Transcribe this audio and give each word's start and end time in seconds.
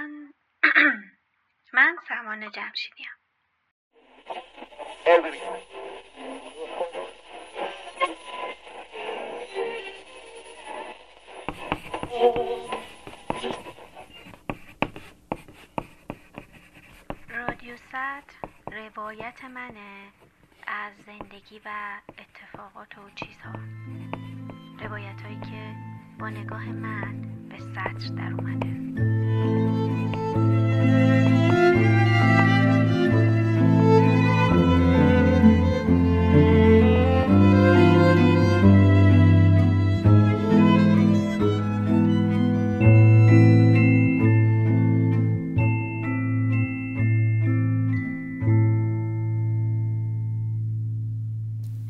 من 0.00 0.32
من 1.74 1.96
سمان 2.08 2.50
جمشیدیم 2.50 3.06
رادیو 17.28 17.76
روایت 18.72 19.44
منه 19.44 20.12
از 20.66 20.92
زندگی 21.06 21.60
و 21.64 22.00
اتفاقات 22.18 22.98
و 22.98 23.10
چیزها. 23.14 23.52
روایت 24.80 25.22
هایی 25.22 25.40
که 25.40 25.74
با 26.18 26.30
نگاه 26.30 26.64
من 26.64 27.22
به 27.48 27.58
سطر 27.58 28.14
در 28.14 28.32
اومده. 28.32 29.19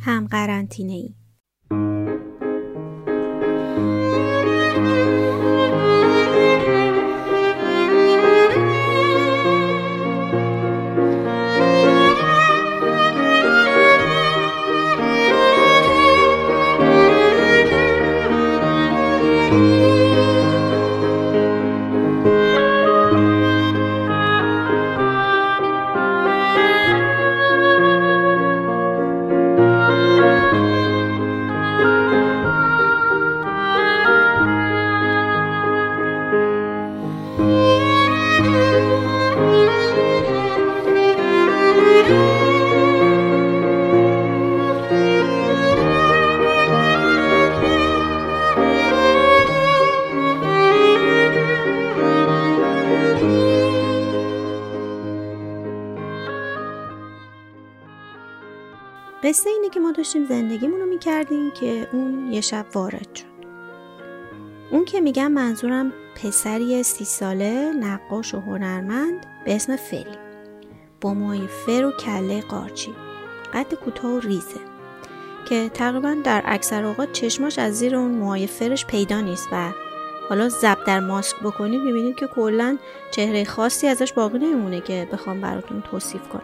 هم 0.00 0.26
قرنطینه 0.26 0.92
ای 0.92 1.09
زندگیمون 60.30 60.80
رو 60.80 60.86
می‌کردیم 60.86 61.50
که 61.50 61.88
اون 61.92 62.32
یه 62.32 62.40
شب 62.40 62.66
وارد 62.74 63.14
شد. 63.14 63.24
اون 64.70 64.84
که 64.84 65.00
میگم 65.00 65.32
منظورم 65.32 65.92
پسری 66.14 66.82
سی 66.82 67.04
ساله 67.04 67.72
نقاش 67.72 68.34
و 68.34 68.40
هنرمند 68.40 69.26
به 69.44 69.54
اسم 69.54 69.76
فری. 69.76 70.18
با 71.00 71.14
موهای 71.14 71.46
فر 71.46 71.84
و 71.84 71.90
کله 71.90 72.40
قارچی. 72.40 72.94
قد 73.54 73.74
کوتاه 73.74 74.12
و 74.12 74.20
ریزه. 74.20 74.60
که 75.48 75.68
تقریبا 75.68 76.16
در 76.24 76.42
اکثر 76.44 76.84
اوقات 76.84 77.12
چشماش 77.12 77.58
از 77.58 77.78
زیر 77.78 77.96
اون 77.96 78.10
موهای 78.10 78.46
فرش 78.46 78.86
پیدا 78.86 79.20
نیست 79.20 79.48
و 79.52 79.70
حالا 80.28 80.48
زب 80.48 80.78
در 80.86 81.00
ماسک 81.00 81.36
بکنید 81.40 81.82
می‌بینید 81.82 82.16
که 82.16 82.26
کلا 82.26 82.78
چهره 83.10 83.44
خاصی 83.44 83.86
ازش 83.86 84.12
باقی 84.12 84.38
نمیمونه 84.38 84.80
که 84.80 85.08
بخوام 85.12 85.40
براتون 85.40 85.82
توصیف 85.82 86.28
کنم. 86.28 86.42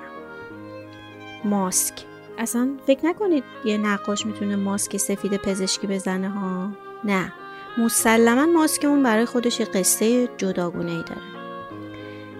ماسک. 1.44 2.15
اصلا 2.38 2.76
فکر 2.86 3.06
نکنید 3.06 3.44
یه 3.64 3.78
نقاش 3.78 4.26
می‌تونه 4.26 4.56
ماسک 4.56 4.96
سفید 4.96 5.36
پزشکی 5.36 5.86
بزنه 5.86 6.28
ها؟ 6.30 6.70
نه. 7.04 7.32
مسلما 7.78 8.46
ماسک 8.46 8.84
اون 8.84 9.02
برای 9.02 9.24
خودش 9.24 9.60
یه 9.60 9.66
قصه 9.66 10.28
جداگونه 10.36 10.90
ای 10.90 11.02
داره. 11.02 11.20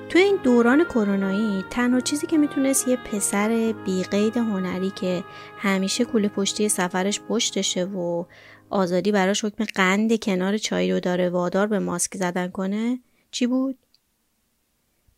تو 0.08 0.18
این 0.18 0.38
دوران 0.42 0.84
کرونایی 0.84 1.64
تنها 1.70 2.00
چیزی 2.00 2.26
که 2.26 2.38
می‌تونست 2.38 2.88
یه 2.88 2.96
پسر 2.96 3.74
بیقید 3.84 4.36
هنری 4.36 4.90
که 4.90 5.24
همیشه 5.58 6.04
کوله 6.04 6.28
پشتی 6.28 6.68
سفرش 6.68 7.20
پشتشه 7.20 7.84
و 7.84 8.24
آزادی 8.70 9.12
براش 9.12 9.44
حکم 9.44 9.64
قند 9.64 10.20
کنار 10.20 10.56
چای 10.56 10.92
رو 10.92 11.00
داره 11.00 11.30
وادار 11.30 11.66
به 11.66 11.78
ماسک 11.78 12.16
زدن 12.16 12.48
کنه 12.48 13.00
چی 13.30 13.46
بود؟ 13.46 13.78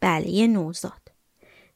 بله 0.00 0.28
یه 0.28 0.46
نوزاد. 0.46 1.12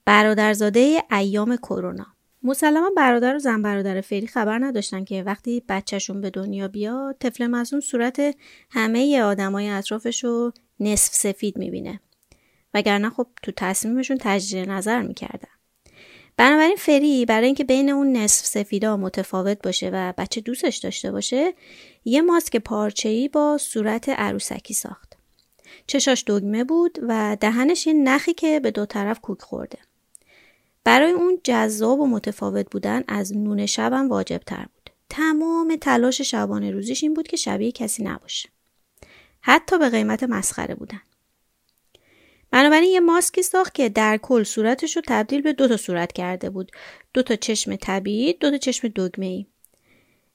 برادرزاده 0.05 1.03
ایام 1.11 1.57
کرونا. 1.57 2.12
مسلما 2.45 2.91
برادر 2.97 3.37
و 3.37 3.39
زن 3.39 3.63
برادر 3.63 4.01
فری 4.01 4.27
خبر 4.27 4.59
نداشتن 4.59 5.05
که 5.05 5.23
وقتی 5.23 5.63
بچهشون 5.69 6.21
به 6.21 6.31
دنیا 6.31 6.69
بیاد 6.69 7.17
طفل 7.21 7.47
مزون 7.47 7.81
صورت 7.81 8.37
همه 8.71 9.23
آدمای 9.23 9.69
اطرافش 9.69 10.25
رو 10.25 10.53
نصف 10.81 11.15
سفید 11.15 11.59
می‌بینه. 11.59 12.01
وگرنه 12.75 13.11
خب 13.11 13.27
تو 13.43 13.53
تصمیمشون 13.57 14.19
تجدید 14.21 14.71
نظر 14.71 15.03
می‌کردن. 15.03 15.49
بنابراین 16.37 16.77
فری 16.77 17.27
برای 17.27 17.47
اینکه 17.47 17.65
بین 17.65 17.91
اون 17.91 18.17
نصف 18.17 18.47
سفیدا 18.47 18.97
متفاوت 18.97 19.63
باشه 19.63 19.91
و 19.93 20.13
بچه 20.19 20.41
دوستش 20.41 20.77
داشته 20.77 21.13
باشه 21.13 21.55
یه 22.05 22.23
ماسک 22.23 22.57
پارچه‌ای 22.57 23.29
با 23.29 23.59
صورت 23.59 24.09
عروسکی 24.09 24.75
ساخت. 24.75 25.17
چشاش 25.87 26.25
دگمه 26.27 26.65
بود 26.65 26.99
و 27.09 27.37
دهنش 27.41 27.87
یه 27.87 27.93
نخی 27.93 28.35
که 28.35 28.61
به 28.61 28.71
دو 28.71 28.87
طرف 28.87 29.21
کوک 29.21 29.43
خورده. 29.43 29.79
برای 30.85 31.13
اون 31.13 31.41
جذاب 31.45 32.01
و 32.01 32.07
متفاوت 32.07 32.71
بودن 32.71 33.05
از 33.09 33.37
نون 33.37 33.67
شبم 33.67 34.09
واجب 34.09 34.41
تر 34.47 34.67
بود. 34.75 34.91
تمام 35.09 35.77
تلاش 35.77 36.21
شبانه 36.21 36.71
روزیش 36.71 37.03
این 37.03 37.15
بود 37.15 37.29
که 37.29 37.37
شبیه 37.37 37.73
کسی 37.73 38.05
نباشه. 38.05 38.49
حتی 39.41 39.79
به 39.79 39.89
قیمت 39.89 40.23
مسخره 40.23 40.75
بودن. 40.75 41.01
بنابراین 42.51 42.91
یه 42.91 43.01
ماسکی 43.01 43.43
ساخت 43.43 43.75
که 43.75 43.89
در 43.89 44.17
کل 44.17 44.43
صورتش 44.43 44.97
رو 44.97 45.03
تبدیل 45.07 45.43
به 45.43 45.53
دو 45.53 45.69
تا 45.69 45.77
صورت 45.77 46.13
کرده 46.13 46.51
بود. 46.51 46.73
دو 47.15 47.23
تا 47.23 47.37
چشم 47.37 47.77
طبیعی، 47.77 48.33
دو 48.33 48.51
تا 48.51 48.57
چشم 48.57 48.89
دگمه 48.89 49.27
ای. 49.27 49.47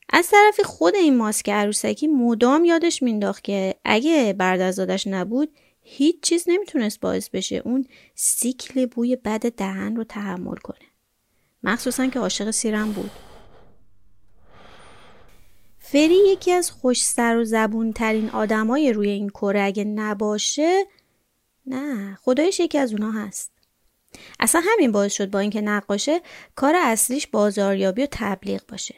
از 0.09 0.29
طرفی 0.29 0.63
خود 0.63 0.95
این 0.95 1.17
ماسک 1.17 1.49
عروسکی 1.49 2.07
مدام 2.07 2.65
یادش 2.65 3.03
مینداخت 3.03 3.43
که 3.43 3.75
اگه 3.85 4.33
بردازادش 4.33 5.07
نبود 5.07 5.49
هیچ 5.89 6.21
چیز 6.21 6.43
نمی‌تونست 6.47 6.99
باعث 6.99 7.29
بشه 7.29 7.55
اون 7.55 7.85
سیکل 8.15 8.85
بوی 8.85 9.15
بد 9.15 9.51
دهن 9.51 9.95
رو 9.95 10.03
تحمل 10.03 10.55
کنه. 10.55 10.87
مخصوصا 11.63 12.07
که 12.07 12.19
عاشق 12.19 12.51
سیرم 12.51 12.91
بود. 12.91 13.11
فری 15.79 16.17
یکی 16.27 16.51
از 16.51 16.71
خوشسر 16.71 17.37
و 17.37 17.43
زبون 17.43 17.93
ترین 17.93 18.29
آدمای 18.29 18.93
روی 18.93 19.09
این 19.09 19.29
کره 19.29 19.61
اگه 19.61 19.83
نباشه 19.83 20.85
نه 21.65 22.15
خدایش 22.21 22.59
یکی 22.59 22.77
از 22.77 22.91
اونا 22.91 23.11
هست. 23.11 23.51
اصلا 24.39 24.61
همین 24.73 24.91
باعث 24.91 25.13
شد 25.13 25.31
با 25.31 25.39
اینکه 25.39 25.61
نقاشه 25.61 26.21
کار 26.55 26.75
اصلیش 26.75 27.27
بازاریابی 27.27 28.03
و 28.03 28.07
تبلیغ 28.11 28.61
باشه. 28.67 28.95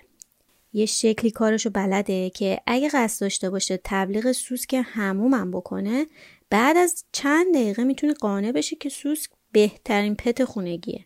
یه 0.74 0.86
شکلی 0.86 1.32
کارشو 1.32 1.70
بلده 1.70 2.30
که 2.30 2.62
اگه 2.68 2.90
قصد 2.90 3.22
داشته 3.22 3.50
باشه 3.50 3.80
تبلیغ 3.84 4.32
سوسک 4.32 4.82
همومم 4.86 5.52
بکنه 5.52 6.08
بعد 6.50 6.78
از 6.78 7.06
چند 7.12 7.54
دقیقه 7.54 7.84
می‌تونه 7.84 8.14
قانع 8.14 8.52
بشه 8.52 8.76
که 8.76 8.90
سوسک 8.90 9.30
بهترین 9.52 10.16
پت 10.16 10.44
خونگیه. 10.44 11.06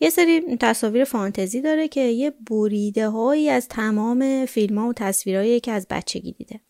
یه 0.00 0.10
سری 0.10 0.56
تصاویر 0.56 1.04
فانتزی 1.04 1.60
داره 1.60 1.88
که 1.88 2.00
یه 2.00 2.32
بریده 2.50 3.08
هایی 3.08 3.48
از 3.48 3.68
تمام 3.68 4.46
فیلم 4.46 4.78
ها 4.78 4.88
و 4.88 4.92
تصویرهایی 4.92 5.60
که 5.60 5.72
از 5.72 5.86
بچگی 5.90 6.32
دیده. 6.32 6.60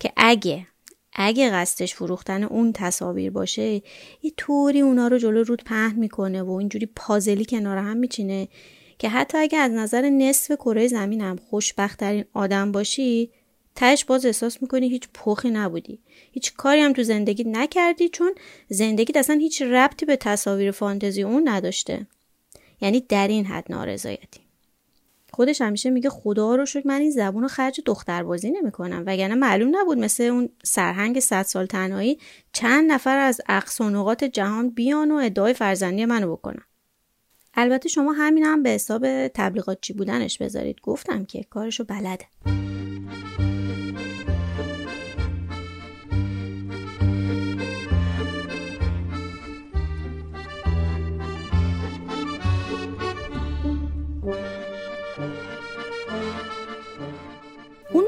که 0.00 0.12
اگه 0.16 0.66
اگه 1.12 1.50
قصدش 1.50 1.94
فروختن 1.94 2.42
اون 2.42 2.72
تصاویر 2.72 3.30
باشه 3.30 3.82
یه 4.22 4.32
طوری 4.36 4.80
اونا 4.80 5.08
رو 5.08 5.18
جلو 5.18 5.42
رود 5.42 5.64
پهن 5.64 5.98
می‌کنه 5.98 6.42
و 6.42 6.50
اینجوری 6.50 6.86
پازلی 6.86 7.44
کنار 7.44 7.78
هم 7.78 7.96
میچینه 7.96 8.48
که 8.98 9.08
حتی 9.08 9.38
اگه 9.38 9.58
از 9.58 9.72
نظر 9.72 10.10
نصف 10.10 10.56
کره 10.56 10.86
زمینم 10.86 11.36
خوشبختترین 11.36 12.24
آدم 12.32 12.72
باشی 12.72 13.30
تهش 13.74 14.04
باز 14.04 14.26
احساس 14.26 14.62
می‌کنی 14.62 14.88
هیچ 14.88 15.08
پخی 15.14 15.50
نبودی. 15.50 16.00
هیچ 16.36 16.54
کاری 16.54 16.80
هم 16.80 16.92
تو 16.92 17.02
زندگی 17.02 17.44
نکردی 17.44 18.08
چون 18.08 18.34
زندگی 18.68 19.18
اصلا 19.18 19.36
هیچ 19.36 19.62
ربطی 19.62 20.06
به 20.06 20.16
تصاویر 20.16 20.70
فانتزی 20.70 21.22
اون 21.22 21.48
نداشته. 21.48 22.06
یعنی 22.80 23.00
در 23.00 23.28
این 23.28 23.46
حد 23.46 23.66
نارضایتی. 23.70 24.40
خودش 25.32 25.60
همیشه 25.60 25.90
میگه 25.90 26.10
خدا 26.10 26.54
رو 26.54 26.66
شکر 26.66 26.88
من 26.88 27.00
این 27.00 27.10
زبون 27.10 27.42
رو 27.42 27.48
خرج 27.48 27.80
دختر 27.86 28.22
بازی 28.22 28.50
نمی‌کنم. 28.50 29.02
وگرنه 29.06 29.34
معلوم 29.34 29.76
نبود 29.76 29.98
مثل 29.98 30.22
اون 30.22 30.48
سرهنگ 30.64 31.20
صد 31.20 31.42
سال 31.42 31.66
تنهایی 31.66 32.18
چند 32.52 32.92
نفر 32.92 33.18
از 33.18 33.40
اقصا 33.48 33.90
نقاط 33.90 34.24
جهان 34.24 34.70
بیان 34.70 35.10
و 35.10 35.14
ادعای 35.14 35.54
فرزندی 35.54 36.04
منو 36.04 36.32
بکنن. 36.32 36.64
البته 37.54 37.88
شما 37.88 38.12
همین 38.12 38.44
هم 38.44 38.62
به 38.62 38.70
حساب 38.70 39.28
تبلیغات 39.28 39.78
چی 39.80 39.92
بودنش 39.92 40.38
بذارید. 40.38 40.80
گفتم 40.82 41.24
که 41.24 41.42
کارشو 41.50 41.84
بلده. 41.84 42.26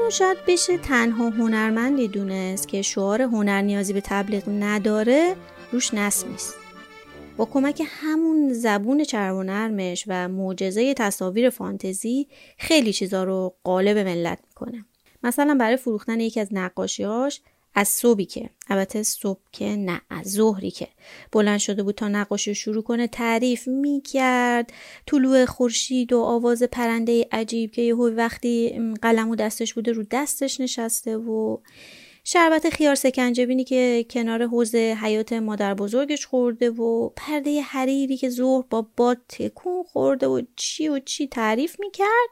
اونو 0.09 0.17
شاید 0.17 0.37
بشه 0.47 0.77
تنها 0.77 1.29
هنرمندی 1.29 2.07
دونست 2.07 2.67
که 2.67 2.81
شعار 2.81 3.21
هنر 3.21 3.61
نیازی 3.61 3.93
به 3.93 4.01
تبلیغ 4.01 4.43
نداره 4.47 5.35
روش 5.71 5.93
نصب 5.93 6.27
نیست. 6.27 6.55
با 7.37 7.45
کمک 7.45 7.81
همون 7.85 8.53
زبون 8.53 9.03
چرب 9.03 9.35
و 9.35 9.43
نرمش 9.43 10.03
و 10.07 10.27
معجزه 10.27 10.93
تصاویر 10.93 11.49
فانتزی 11.49 12.27
خیلی 12.57 12.93
چیزا 12.93 13.23
رو 13.23 13.55
قالب 13.63 13.97
ملت 13.97 14.39
می‌کنه. 14.47 14.85
مثلا 15.23 15.55
برای 15.59 15.77
فروختن 15.77 16.19
یکی 16.19 16.39
از 16.39 16.47
نقاشیاش 16.51 17.41
از 17.73 17.87
صبحی 17.87 18.25
که 18.25 18.49
البته 18.67 19.03
صبح 19.03 19.39
که 19.51 19.65
نه 19.65 20.01
از 20.09 20.31
ظهری 20.31 20.71
که. 20.71 20.87
بلند 21.31 21.59
شده 21.59 21.83
بود 21.83 21.95
تا 21.95 22.07
نقاشی 22.07 22.49
رو 22.49 22.55
شروع 22.55 22.83
کنه 22.83 23.07
تعریف 23.07 23.67
می‌کرد. 23.67 24.73
طلوع 25.07 25.45
خورشید 25.45 26.13
و 26.13 26.19
آواز 26.19 26.63
پرنده 26.63 27.27
عجیب 27.31 27.71
که 27.71 27.81
یهو 27.81 28.09
وقتی 28.09 28.81
قلم 29.01 29.29
و 29.29 29.35
دستش 29.35 29.73
بوده 29.73 29.91
رو 29.91 30.03
دستش 30.11 30.59
نشسته 30.59 31.17
و 31.17 31.57
شربت 32.23 32.69
خیار 32.69 32.95
سکنجبینی 32.95 33.63
که 33.63 34.05
کنار 34.09 34.47
حوز 34.47 34.75
حیات 34.75 35.33
مادر 35.33 35.73
بزرگش 35.73 36.25
خورده 36.25 36.69
و 36.69 37.09
پرده 37.09 37.61
حریری 37.61 38.17
که 38.17 38.29
ظهر 38.29 38.63
با 38.69 38.87
باد 38.97 39.17
تکون 39.29 39.83
خورده 39.83 40.27
و 40.27 40.41
چی 40.55 40.89
و 40.89 40.99
چی 40.99 41.27
تعریف 41.27 41.79
می‌کرد. 41.79 42.29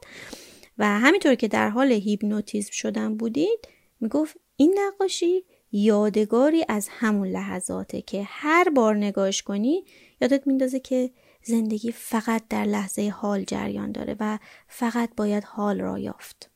و 0.77 0.99
همینطور 0.99 1.35
که 1.35 1.47
در 1.47 1.69
حال 1.69 1.91
هیپنوتیزم 1.91 2.71
شدن 2.71 3.17
بودید 3.17 3.67
می‌گفت 3.99 4.37
این 4.59 4.79
نقاشی 4.79 5.43
یادگاری 5.71 6.65
از 6.69 6.89
همون 6.91 7.27
لحظاته 7.27 8.01
که 8.01 8.23
هر 8.27 8.69
بار 8.69 8.95
نگاش 8.95 9.43
کنی 9.43 9.85
یادت 10.21 10.47
میندازه 10.47 10.79
که 10.79 11.11
زندگی 11.43 11.91
فقط 11.91 12.43
در 12.49 12.63
لحظه 12.63 13.09
حال 13.09 13.43
جریان 13.43 13.91
داره 13.91 14.15
و 14.19 14.39
فقط 14.67 15.09
باید 15.17 15.43
حال 15.43 15.81
را 15.81 15.99
یافت 15.99 16.49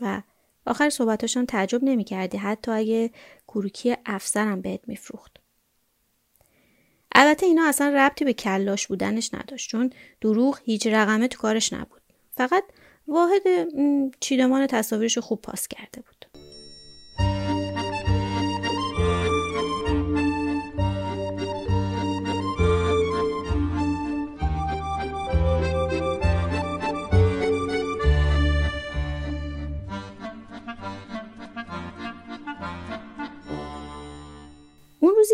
و 0.00 0.22
آخر 0.66 0.90
صحبتاشان 0.90 1.46
تعجب 1.46 1.84
نمی 1.84 2.04
کردی 2.04 2.38
حتی 2.38 2.70
اگه 2.70 3.10
کوروکی 3.46 3.96
افسرم 4.06 4.60
بهت 4.60 4.80
میفروخت. 4.86 5.36
البته 7.12 7.46
اینا 7.46 7.68
اصلا 7.68 7.88
ربطی 7.96 8.24
به 8.24 8.32
کلاش 8.32 8.86
بودنش 8.86 9.34
نداشت 9.34 9.70
چون 9.70 9.90
دروغ 10.20 10.60
هیچ 10.64 10.86
رقمه 10.86 11.28
تو 11.28 11.38
کارش 11.38 11.72
نبود. 11.72 12.02
فقط 12.36 12.64
واحد 13.08 13.42
چیدمان 14.20 14.66
تصاویرش 14.66 15.18
خوب 15.18 15.40
پاس 15.40 15.68
کرده 15.68 16.00
بود. 16.00 16.27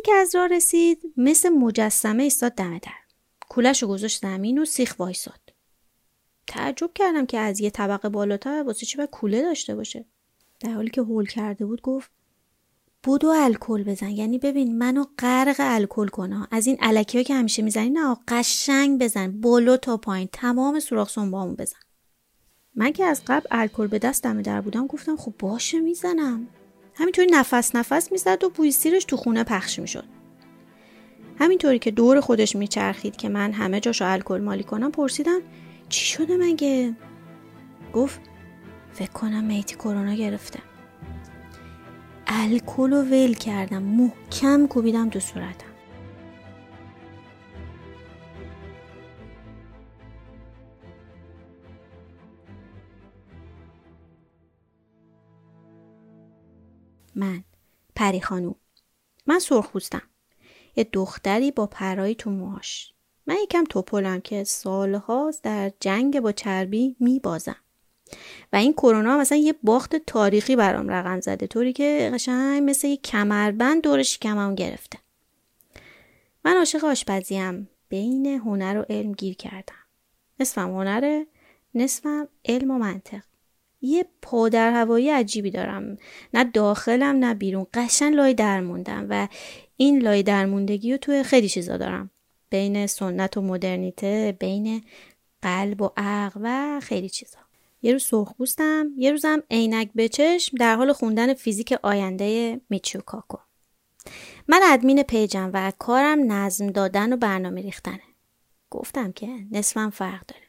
که 0.04 0.12
از 0.12 0.34
راه 0.34 0.46
رسید 0.46 1.02
مثل 1.16 1.48
مجسمه 1.48 2.22
ایستاد 2.22 2.54
دم 2.54 2.78
در. 2.78 2.92
کولش 3.48 3.82
رو 3.82 3.88
گذاشت 3.88 4.22
زمین 4.22 4.58
و 4.58 4.64
سیخ 4.64 4.94
وایساد. 4.98 5.40
تعجب 6.46 6.90
کردم 6.94 7.26
که 7.26 7.38
از 7.38 7.60
یه 7.60 7.70
طبقه 7.70 8.08
بالاتر 8.08 8.62
واسه 8.66 8.86
چی 8.86 8.96
باید 8.96 9.10
کوله 9.10 9.42
داشته 9.42 9.74
باشه. 9.74 10.04
در 10.60 10.72
حالی 10.72 10.90
که 10.90 11.00
هول 11.00 11.26
کرده 11.26 11.66
بود 11.66 11.82
گفت 11.82 12.10
بودو 13.02 13.28
الکل 13.28 13.82
بزن. 13.82 14.10
یعنی 14.10 14.38
ببین 14.38 14.78
منو 14.78 15.04
غرق 15.18 15.56
الکل 15.58 16.06
کنه 16.06 16.48
از 16.50 16.66
این 16.66 16.76
علکی 16.80 17.24
که 17.24 17.34
همیشه 17.34 17.62
می‌زنی 17.62 17.90
نه 17.90 18.16
قشنگ 18.28 19.02
بزن. 19.02 19.40
بلو 19.40 19.76
تا 19.76 19.96
پایین. 19.96 20.28
تمام 20.32 20.80
سوراخ 20.80 21.10
سنبامو 21.10 21.54
بزن. 21.54 21.78
من 22.74 22.92
که 22.92 23.04
از 23.04 23.22
قبل 23.26 23.46
الکل 23.50 23.86
به 23.86 23.98
دست 23.98 24.22
دم 24.22 24.42
در 24.42 24.60
بودم 24.60 24.86
گفتم 24.86 25.16
خب 25.16 25.34
باشه 25.38 25.80
می‌زنم. 25.80 26.48
همینطوری 26.94 27.28
نفس 27.30 27.76
نفس 27.76 28.12
می‌زد 28.12 28.44
و 28.44 28.48
بوی 28.48 28.70
سیرش 28.70 29.04
تو 29.04 29.16
خونه 29.16 29.44
پخش 29.44 29.78
می‌شد. 29.78 30.04
همینطوری 31.38 31.78
که 31.78 31.90
دور 31.90 32.20
خودش 32.20 32.56
میچرخید 32.56 33.16
که 33.16 33.28
من 33.28 33.52
همه 33.52 33.80
جاشو 33.80 34.12
الکل 34.12 34.40
مالی 34.40 34.64
کنم 34.64 34.90
پرسیدم 34.90 35.40
چی 35.88 36.06
شده 36.06 36.36
مگه؟ 36.36 36.94
گفت 37.92 38.20
فکر 38.92 39.10
کنم 39.10 39.44
میتی 39.44 39.74
کرونا 39.74 40.14
گرفته. 40.14 40.58
الکل 42.26 42.90
رو 42.90 43.02
ول 43.02 43.34
کردم 43.34 43.82
محکم 43.82 44.66
کوبیدم 44.66 45.10
تو 45.10 45.20
صورتم. 45.20 45.73
پری 57.94 58.20
خانوم 58.20 58.54
من 59.26 59.38
سرخپوستم 59.38 60.02
یه 60.76 60.84
دختری 60.92 61.50
با 61.50 61.66
پرایی 61.66 62.14
تو 62.14 62.30
موهاش. 62.30 62.92
من 63.26 63.36
یکم 63.42 63.64
توپلم 63.64 64.20
که 64.20 64.44
سالهاست 64.44 65.42
در 65.42 65.72
جنگ 65.80 66.20
با 66.20 66.32
چربی 66.32 66.96
میبازم. 67.00 67.56
و 68.52 68.56
این 68.56 68.72
کرونا 68.72 69.18
مثلا 69.18 69.38
یه 69.38 69.54
باخت 69.62 69.96
تاریخی 69.96 70.56
برام 70.56 70.88
رقم 70.88 71.20
زده 71.20 71.46
طوری 71.46 71.72
که 71.72 72.10
قشنگ 72.14 72.62
مثل 72.70 72.88
یه 72.88 72.96
کمربند 72.96 73.82
دور 73.82 74.02
شکمم 74.02 74.54
گرفته. 74.54 74.98
من 76.44 76.56
عاشق 76.56 76.84
آشپزیم. 76.84 77.68
بین 77.88 78.26
هنر 78.26 78.78
و 78.78 78.92
علم 78.92 79.12
گیر 79.12 79.34
کردم. 79.34 79.74
نصفم 80.40 80.70
هنره 80.70 81.26
نصفم 81.74 82.28
علم 82.44 82.70
و 82.70 82.78
منطق. 82.78 83.22
یه 83.84 84.04
پادر 84.22 84.72
هوایی 84.72 85.10
عجیبی 85.10 85.50
دارم. 85.50 85.96
نه 86.34 86.44
داخلم 86.44 87.16
نه 87.16 87.34
بیرون. 87.34 87.66
قشن 87.74 88.10
لای 88.10 88.34
درموندم 88.34 89.06
و 89.10 89.28
این 89.76 90.02
لای 90.02 90.22
درموندگی 90.22 90.92
رو 90.92 90.98
توی 90.98 91.22
خیلی 91.22 91.48
چیزا 91.48 91.76
دارم. 91.76 92.10
بین 92.50 92.86
سنت 92.86 93.36
و 93.36 93.42
مدرنیته 93.42 94.36
بین 94.40 94.82
قلب 95.42 95.82
و 95.82 95.90
عقل 95.96 96.40
و 96.44 96.80
خیلی 96.80 97.08
چیزا. 97.08 97.38
یه 97.82 97.92
روز 97.92 98.04
سرخپوستم 98.04 98.86
یه 98.96 99.10
روزم 99.10 99.42
عینک 99.50 99.90
به 99.94 100.08
چشم 100.08 100.56
در 100.56 100.76
حال 100.76 100.92
خوندن 100.92 101.34
فیزیک 101.34 101.74
آینده 101.82 102.60
میچیو 102.70 103.00
کاکو 103.00 103.38
من 104.48 104.60
ادمین 104.64 105.02
پیجم 105.02 105.50
و 105.54 105.72
کارم 105.78 106.32
نظم 106.32 106.66
دادن 106.66 107.12
و 107.12 107.16
برنامه 107.16 107.62
ریختنه. 107.62 108.00
گفتم 108.70 109.12
که 109.12 109.28
نصفم 109.50 109.90
فرق 109.90 110.26
داره. 110.26 110.43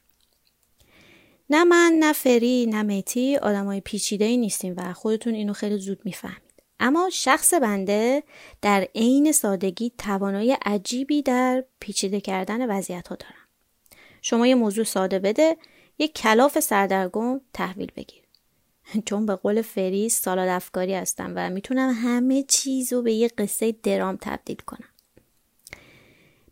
نه 1.50 1.64
من 1.64 1.98
نه 2.00 2.14
فری 2.14 2.66
نه 2.66 2.82
میتی 2.82 3.36
های 3.36 3.82
پیچیده 3.82 4.26
ای 4.26 4.38
نیستیم 4.38 4.74
و 4.78 4.94
خودتون 4.94 5.34
اینو 5.34 5.54
خیلی 5.54 5.78
زود 5.78 6.02
می‌فهمید. 6.06 6.42
اما 6.80 7.10
شخص 7.14 7.54
بنده 7.54 8.24
در 8.62 8.88
عین 8.96 9.32
سادگی 9.32 9.92
توانایی 9.98 10.52
عجیبی 10.52 11.22
در 11.22 11.64
پیچیده 11.80 12.22
کردن 12.22 12.78
وضعیت 12.78 13.08
ها 13.08 13.16
دارم. 13.16 13.48
شما 14.22 14.48
یه 14.48 14.56
موضوع 14.56 14.84
ساده 14.84 15.20
بده 15.20 15.58
یک 16.00 16.14
کلاف 16.14 16.60
سردرگم 16.60 17.42
تحویل 17.54 17.92
بگیر. 17.96 18.24
چون 19.06 19.26
به 19.26 19.36
قول 19.36 19.62
فری 19.62 20.10
سالاد 20.10 20.48
افکاری 20.48 20.94
هستم 20.94 21.34
و 21.36 21.50
می‌تونم 21.50 21.94
همه 22.04 22.44
چیز 22.44 22.94
رو 22.94 23.02
به 23.02 23.14
یه 23.14 23.28
قصه 23.28 23.72
درام 23.84 24.18
تبدیل 24.22 24.58
کنم. 24.66 24.90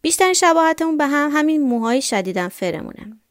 بیشترین 0.02 0.34
شباهتمون 0.34 0.98
به 0.98 1.08
هم 1.08 1.30
همین 1.34 1.62
موهای 1.62 2.02
شدیدن 2.02 2.48
فرمونه 2.48 3.23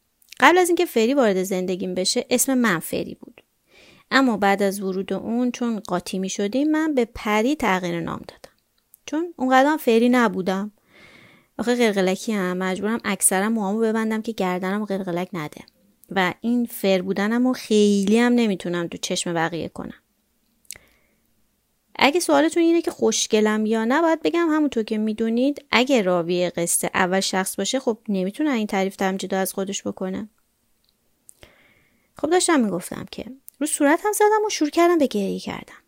قبل 0.43 0.57
از 0.57 0.69
اینکه 0.69 0.85
فری 0.85 1.13
وارد 1.13 1.43
زندگیم 1.43 1.93
بشه 1.93 2.25
اسم 2.29 2.53
من 2.53 2.79
فری 2.79 3.17
بود. 3.21 3.41
اما 4.11 4.37
بعد 4.37 4.63
از 4.63 4.81
ورود 4.81 5.13
اون 5.13 5.51
چون 5.51 5.79
قاطی 5.79 6.19
می 6.19 6.29
شدیم 6.29 6.71
من 6.71 6.93
به 6.93 7.07
پری 7.15 7.55
تغییر 7.55 7.99
نام 7.99 8.19
دادم. 8.19 8.55
چون 9.05 9.33
اونقدر 9.37 9.77
فری 9.77 10.09
نبودم. 10.09 10.71
آخه 11.59 11.75
قلقلکی 11.75 12.33
هم 12.33 12.57
مجبورم 12.57 12.99
اکثرا 13.03 13.49
موامو 13.49 13.79
ببندم 13.79 14.21
که 14.21 14.31
گردنم 14.31 14.85
قلقلک 14.85 15.29
نده. 15.33 15.61
و 16.11 16.33
این 16.41 16.65
فر 16.65 17.01
بودنم 17.01 17.53
خیلی 17.53 18.19
هم 18.19 18.33
نمی‌تونم 18.33 18.87
تو 18.87 18.97
چشم 18.97 19.33
بقیه 19.33 19.69
کنم. 19.69 20.02
اگه 22.05 22.19
سوالتون 22.19 22.63
اینه 22.63 22.81
که 22.81 22.91
خوشگلم 22.91 23.65
یا 23.65 23.85
نه 23.85 24.01
باید 24.01 24.21
بگم 24.21 24.47
همونطور 24.49 24.83
که 24.83 24.97
می‌دونید 24.97 25.65
اگه 25.71 26.01
راوی 26.01 26.49
قصه 26.49 26.89
اول 26.93 27.19
شخص 27.19 27.55
باشه 27.55 27.79
خب 27.79 27.97
نمی‌تونه 28.09 28.51
این 28.51 28.67
تعریف 28.67 28.95
تمجید 28.95 29.33
از 29.33 29.53
خودش 29.53 29.87
بکنه. 29.87 30.29
خب 32.17 32.29
داشتم 32.29 32.59
می‌گفتم 32.59 33.05
که 33.11 33.25
رو 33.59 33.67
صورت 33.67 34.05
هم 34.05 34.11
زدم 34.11 34.45
و 34.45 34.49
شروع 34.49 34.69
کردم 34.69 34.97
به 34.97 35.07
گریه 35.07 35.39
کردم 35.39 35.83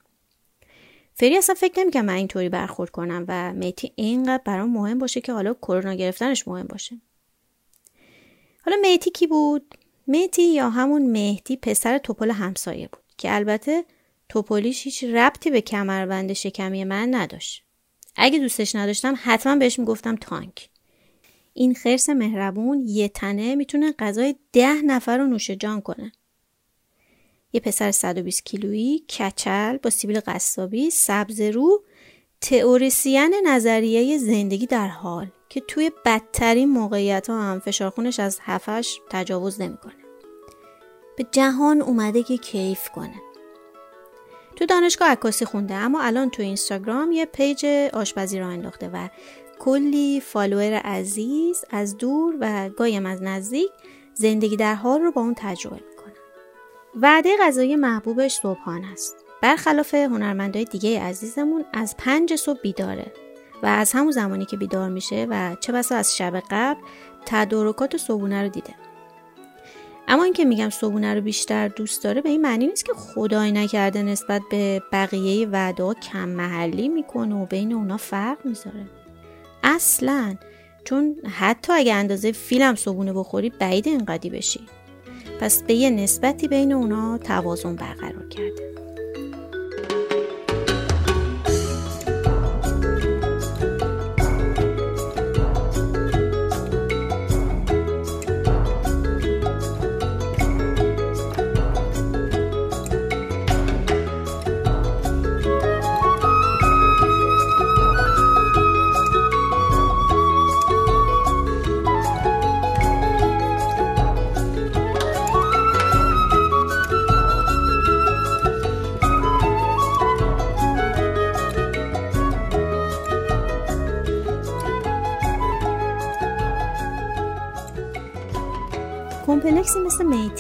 فری 1.13 1.37
اصلا 1.37 1.55
فکر 1.55 1.79
نمی‌کنم 1.79 2.05
من 2.05 2.13
اینطوری 2.13 2.49
برخورد 2.49 2.89
کنم 2.89 3.25
و 3.27 3.53
میتی 3.53 3.91
اینقدر 3.95 4.43
برام 4.45 4.69
مهم 4.69 4.99
باشه 4.99 5.21
که 5.21 5.33
حالا 5.33 5.53
کرونا 5.53 5.93
گرفتنش 5.93 6.47
مهم 6.47 6.67
باشه. 6.67 7.01
حالا 8.65 8.77
میتی 8.81 9.11
کی 9.11 9.27
بود؟ 9.27 9.75
میتی 10.07 10.43
یا 10.43 10.69
همون 10.69 11.11
مهدی 11.11 11.57
پسر 11.57 11.97
توپل 11.97 12.31
همسایه 12.31 12.87
بود 12.87 13.03
که 13.17 13.35
البته 13.35 13.85
توپلیش 14.29 14.83
هیچ 14.83 15.03
ربطی 15.03 15.49
به 15.49 15.61
کمربند 15.61 16.33
شکمی 16.33 16.83
من 16.83 17.15
نداشت 17.15 17.63
اگه 18.15 18.39
دوستش 18.39 18.75
نداشتم 18.75 19.19
حتما 19.23 19.55
بهش 19.55 19.79
می‌گفتم 19.79 20.15
تانک 20.15 20.69
این 21.53 21.73
خرس 21.73 22.09
مهربون 22.09 22.83
یه 22.87 23.07
تنه 23.07 23.55
می‌تونه 23.55 23.93
غذای 23.99 24.35
ده 24.53 24.81
نفر 24.81 25.17
رو 25.17 25.27
نوش 25.27 25.51
جان 25.51 25.81
کنه 25.81 26.11
یه 27.53 27.61
پسر 27.61 27.91
120 27.91 28.45
کیلویی 28.45 28.99
کچل 28.99 29.77
با 29.77 29.89
سیبیل 29.89 30.19
قصابی 30.25 30.89
سبز 30.89 31.41
رو 31.41 31.83
تئوریسین 32.41 33.35
نظریه 33.45 34.17
زندگی 34.17 34.65
در 34.65 34.87
حال 34.87 35.27
که 35.49 35.61
توی 35.61 35.91
بدترین 36.05 36.69
موقعیت 36.69 37.29
ها 37.29 37.41
هم 37.41 37.59
فشارخونش 37.59 38.19
از 38.19 38.39
هفش 38.41 38.99
تجاوز 39.09 39.61
نمی‌کنه. 39.61 39.93
به 41.17 41.25
جهان 41.31 41.81
اومده 41.81 42.23
که 42.23 42.37
کیف 42.37 42.89
کنه. 42.89 43.21
تو 44.55 44.65
دانشگاه 44.65 45.09
عکاسی 45.09 45.45
خونده 45.45 45.73
اما 45.73 46.01
الان 46.01 46.29
تو 46.29 46.41
اینستاگرام 46.41 47.11
یه 47.11 47.25
page 47.25 47.65
آشپزی 47.93 48.39
راه 48.39 48.47
انداخته 48.47 48.89
و 48.93 49.09
کلی 49.59 50.21
follower 50.21 50.73
عزیز 50.73 51.65
از 51.69 51.97
دور 51.97 52.35
و 52.39 52.69
گاهی‌ام 52.69 53.05
از 53.05 53.23
نزدیک 53.23 53.71
زندگی 54.13 54.57
در 54.57 54.75
حال 54.75 55.01
رو 55.01 55.11
با 55.11 55.21
اون 55.21 55.33
تجربه 55.37 55.75
می‌کنه. 55.75 56.13
وعده 57.01 57.29
غذایی 57.41 57.75
محبوبش 57.75 58.35
صبحانه 58.35 58.91
است. 58.91 59.25
برخلاف 59.41 59.93
هنرمندای 59.93 60.65
دیگه 60.65 61.01
عزیزمون 61.01 61.65
از 61.73 61.97
پنج 61.97 62.35
صبح 62.35 62.59
بیداره 62.61 63.11
و 63.63 63.65
از 63.65 63.91
همون 63.91 64.11
زمانی 64.11 64.45
که 64.45 64.57
بیدار 64.57 64.89
میشه 64.89 65.27
و 65.29 65.55
چه 65.59 65.71
بسا 65.71 65.95
از 65.95 66.17
شب 66.17 66.43
قبل 66.51 66.81
تدارکات 67.25 67.97
صبونه 67.97 68.43
رو 68.43 68.49
دیده 68.49 68.84
اما 70.07 70.23
اینکه 70.23 70.45
میگم 70.45 70.69
صبونه 70.69 71.13
رو 71.13 71.21
بیشتر 71.21 71.67
دوست 71.67 72.03
داره 72.03 72.21
به 72.21 72.29
این 72.29 72.41
معنی 72.41 72.67
نیست 72.67 72.85
که 72.85 72.93
خدای 72.93 73.51
نکرده 73.51 74.03
نسبت 74.03 74.41
به 74.51 74.81
بقیه 74.91 75.47
وعده 75.47 75.93
کم 75.93 76.29
محلی 76.29 76.89
می‌کنه 76.89 77.35
و 77.35 77.45
بین 77.45 77.73
اونا 77.73 77.97
فرق 77.97 78.37
می‌ذاره. 78.45 78.85
اصلا 79.63 80.35
چون 80.83 81.15
حتی 81.39 81.73
اگه 81.73 81.93
اندازه 81.93 82.31
فیلم 82.31 82.75
صبونه 82.75 83.13
بخوری 83.13 83.49
بعید 83.49 83.87
اینقدی 83.87 84.29
بشی. 84.29 84.59
پس 85.39 85.63
به 85.63 85.73
یه 85.73 85.89
نسبتی 85.89 86.47
بین 86.47 86.73
اونا 86.73 87.17
توازن 87.17 87.75
برقرار 87.75 88.27
کرده. 88.29 88.84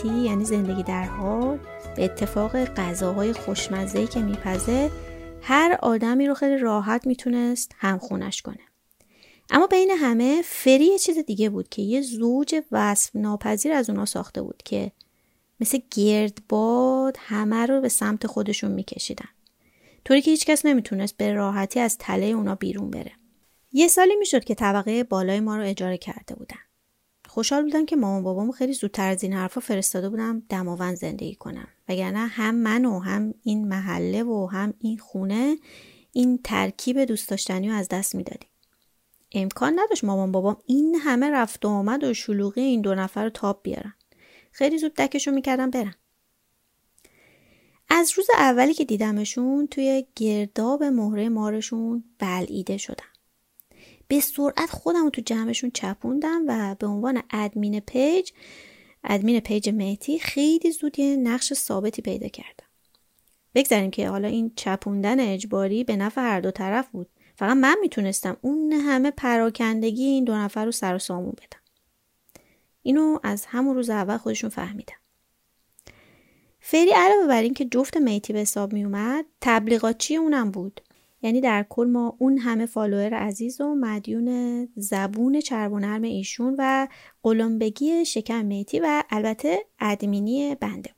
میتی 0.05 0.19
یعنی 0.19 0.45
زندگی 0.45 0.83
در 0.83 1.03
حال 1.03 1.59
به 1.95 2.05
اتفاق 2.05 2.63
غذاهای 2.63 3.33
خوشمزه 3.33 4.07
که 4.07 4.19
میپزه 4.19 4.91
هر 5.41 5.77
آدمی 5.81 6.27
رو 6.27 6.33
خیلی 6.33 6.57
راحت 6.57 7.07
می‌تونست 7.07 7.71
همخونش 7.77 8.41
کنه. 8.41 8.59
اما 9.49 9.67
بین 9.67 9.91
همه 9.91 10.41
فری 10.45 10.85
یه 10.85 10.99
چیز 10.99 11.17
دیگه 11.17 11.49
بود 11.49 11.69
که 11.69 11.81
یه 11.81 12.01
زوج 12.01 12.61
وصف 12.71 13.15
ناپذیر 13.15 13.71
از 13.71 13.89
اونا 13.89 14.05
ساخته 14.05 14.41
بود 14.41 14.61
که 14.65 14.91
مثل 15.59 15.79
گردباد 15.95 17.17
همه 17.19 17.65
رو 17.65 17.81
به 17.81 17.89
سمت 17.89 18.27
خودشون 18.27 18.71
میکشیدن. 18.71 19.29
طوری 20.05 20.21
که 20.21 20.31
هیچکس 20.31 20.65
نمی‌تونست 20.65 21.17
به 21.17 21.33
راحتی 21.33 21.79
از 21.79 21.97
تله 21.97 22.25
اونا 22.25 22.55
بیرون 22.55 22.91
بره. 22.91 23.11
یه 23.71 23.87
سالی 23.87 24.15
می‌شد 24.15 24.43
که 24.43 24.55
طبقه 24.55 25.03
بالای 25.03 25.39
ما 25.39 25.57
رو 25.57 25.63
اجاره 25.63 25.97
کرده 25.97 26.35
بودن. 26.35 26.64
خوشحال 27.35 27.63
بودم 27.63 27.85
که 27.85 27.95
مامان 27.95 28.23
بابامو 28.23 28.51
خیلی 28.51 28.73
زودتر 28.73 29.09
از 29.09 29.23
این 29.23 29.33
حرفا 29.33 29.61
فرستاده 29.61 30.09
بودم 30.09 30.43
دماوند 30.49 30.97
زندگی 30.97 31.35
کنم. 31.35 31.67
وگرنه 31.89 32.17
هم 32.17 32.55
من 32.55 32.85
و 32.85 32.99
هم 32.99 33.33
این 33.43 33.67
محله 33.67 34.23
و 34.23 34.47
هم 34.51 34.73
این 34.79 34.97
خونه 34.97 35.57
این 36.11 36.39
ترکیب 36.43 36.99
دوست 36.99 37.29
داشتنی 37.29 37.69
رو 37.69 37.75
از 37.75 37.87
دست 37.87 38.15
می‌دادیم. 38.15 38.49
امکان 39.31 39.79
نداشت 39.79 40.03
مامان 40.03 40.31
بابام 40.31 40.57
این 40.65 40.95
همه 40.95 41.29
رفت 41.29 41.65
و 41.65 41.67
آمد 41.67 42.03
و 42.03 42.13
شلوغی 42.13 42.61
این 42.61 42.81
دو 42.81 42.95
نفر 42.95 43.23
رو 43.23 43.29
تاب 43.29 43.59
بیارن. 43.63 43.93
خیلی 44.51 44.77
زود 44.77 44.93
دکشون 44.93 45.33
می‌کردم 45.33 45.69
برن. 45.69 45.95
از 47.89 48.11
روز 48.17 48.27
اولی 48.37 48.73
که 48.73 48.85
دیدمشون 48.85 49.67
توی 49.67 50.05
گرداب 50.15 50.83
مهره 50.83 51.29
مارشون 51.29 52.03
بلعیده 52.19 52.77
شدم. 52.77 53.14
به 54.07 54.19
سرعت 54.19 54.69
خودم 54.69 55.03
رو 55.03 55.09
تو 55.09 55.21
جمعشون 55.25 55.71
چپوندم 55.71 56.41
و 56.47 56.75
به 56.79 56.87
عنوان 56.87 57.23
admin 57.31 57.79
page 57.79 58.31
admin 59.03 59.39
page 59.39 59.69
میتی 59.69 60.19
خیلی 60.19 60.71
زود 60.71 60.99
یه 60.99 61.15
نقش 61.15 61.53
ثابتی 61.53 62.01
پیدا 62.01 62.27
کردم. 62.27 62.65
بگذاریم 63.55 63.91
که 63.91 64.09
حالا 64.09 64.27
این 64.27 64.51
چپوندن 64.55 65.19
اجباری 65.19 65.83
به 65.83 65.95
نفع 65.95 66.21
هر 66.21 66.39
دو 66.39 66.51
طرف 66.51 66.87
بود. 66.89 67.09
فقط 67.35 67.57
من 67.57 67.77
می‌تونستم 67.81 68.37
اون 68.41 68.73
همه 68.73 69.11
پراکندگی 69.11 70.03
این 70.03 70.23
دو 70.23 70.35
نفر 70.35 70.65
رو 70.65 70.71
سر 70.71 70.95
و 70.95 70.99
سامون 70.99 71.31
بدم. 71.31 71.59
اینو 72.81 73.19
از 73.23 73.45
همون 73.45 73.75
روز 73.75 73.89
اول 73.89 74.17
خودشون 74.17 74.49
فهمیدم 74.49 74.95
فری 76.59 76.91
علاوه 76.95 77.27
بر 77.27 77.41
اینکه 77.41 77.65
جفت 77.65 77.97
میتی 77.97 78.33
به 78.33 78.39
حساب 78.39 78.73
میومد 78.73 79.25
تبلیغاتچی 79.41 80.15
اونم 80.15 80.51
بود. 80.51 80.81
یعنی 81.25 81.41
در 81.41 81.65
کل 81.69 81.87
ما 81.87 82.15
اون 82.19 82.37
همه 82.37 82.65
فالوور 82.65 83.13
عزیز 83.13 83.61
و 83.61 83.75
مدیون 83.75 84.67
زبون 84.75 85.39
چرب 85.39 85.73
و 85.73 85.79
نرم 85.79 86.01
ایشون 86.01 86.55
و 86.59 86.87
قلمبگی 87.23 88.05
شکم 88.05 88.45
میتی 88.45 88.79
و 88.79 89.03
البته 89.09 89.59
ادمینی 89.79 90.55
بنده. 90.55 90.94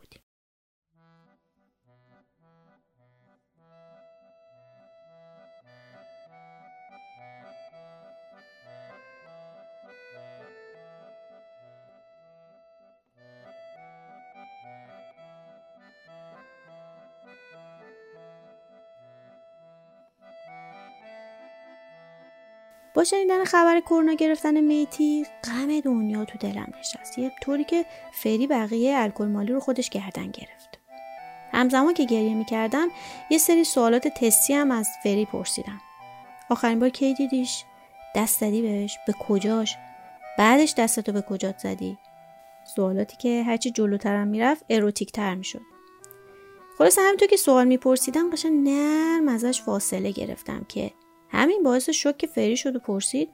با 22.98 23.04
شنیدن 23.04 23.44
خبر 23.44 23.80
کرونا 23.80 24.14
گرفتن 24.14 24.62
میتی 24.62 25.26
غم 25.44 25.80
دنیا 25.80 26.26
تو 26.26 26.38
دلم 26.38 26.74
نشست. 26.80 27.18
یه 27.18 27.32
طوری 27.42 27.64
که 27.64 27.86
فری 28.12 28.48
بقیه 28.48 28.98
الکل 28.98 29.26
مالی 29.26 29.54
رو 29.54 29.60
خودش 29.60 29.90
گردن 29.90 30.32
گرفت. 30.32 30.80
همزمان 31.52 31.94
که 31.94 32.06
گریه 32.06 32.34
می‌کردم 32.34 32.88
یه 33.30 33.38
سری 33.38 33.64
سوالات 33.64 34.08
تستی 34.08 34.54
هم 34.54 34.72
از 34.72 34.90
فری 35.04 35.26
پرسیدم. 35.26 35.82
آخرین 36.50 36.80
بار 36.80 36.90
کی 36.90 37.14
دیدیش؟ 37.14 37.64
دست 38.16 38.40
زدی 38.40 38.62
بهش؟ 38.62 38.98
به 39.08 39.14
کجاش؟ 39.14 39.76
بعدش 40.38 40.74
دستتو 40.78 41.12
به 41.12 41.22
کجات 41.22 41.58
زدی؟ 41.58 41.98
سوالاتی 42.76 43.18
که 43.18 43.44
هرچی 43.44 43.72
جلوترم 43.72 44.28
می‌رفت 44.28 44.66
اروتیک 44.70 45.12
تر 45.12 45.36
می‌شد. 45.36 45.62
خلاص 46.78 47.00
همینطور 47.00 47.28
که 47.28 47.38
سوال 47.38 47.68
میپرسیدم 47.68 48.30
قشنگ 48.30 48.70
نرم 48.70 49.28
ازش 49.28 49.62
فاصله 49.62 50.12
گرفتم 50.12 50.66
که 50.70 50.92
همین 51.30 51.64
باعث 51.64 51.90
شوک 51.90 52.26
فری 52.26 52.58
شد 52.58 52.76
و 52.76 52.80
پرسید 52.80 53.30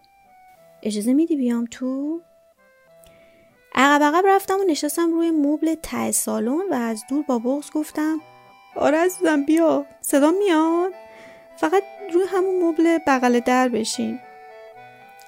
اجازه 0.84 1.14
میدی 1.14 1.36
بیام 1.36 1.66
تو؟ 1.66 2.22
عقب 3.76 4.04
عقب 4.04 4.24
رفتم 4.28 4.58
و 4.60 4.64
نشستم 4.64 5.14
روی 5.14 5.32
مبل 5.32 5.76
ته 5.76 6.12
سالن 6.12 6.70
و 6.72 6.74
از 6.74 7.04
دور 7.10 7.24
با 7.24 7.40
بغز 7.40 7.72
گفتم 7.72 8.22
آره 8.76 8.98
عزیزم 8.98 9.44
بیا. 9.46 9.86
صدا 10.02 10.32
میاد؟ 10.32 10.94
فقط 11.58 11.84
روی 12.14 12.24
همون 12.28 12.64
مبل 12.64 12.98
بغل 13.08 13.40
در 13.40 13.70
بشین. 13.70 14.20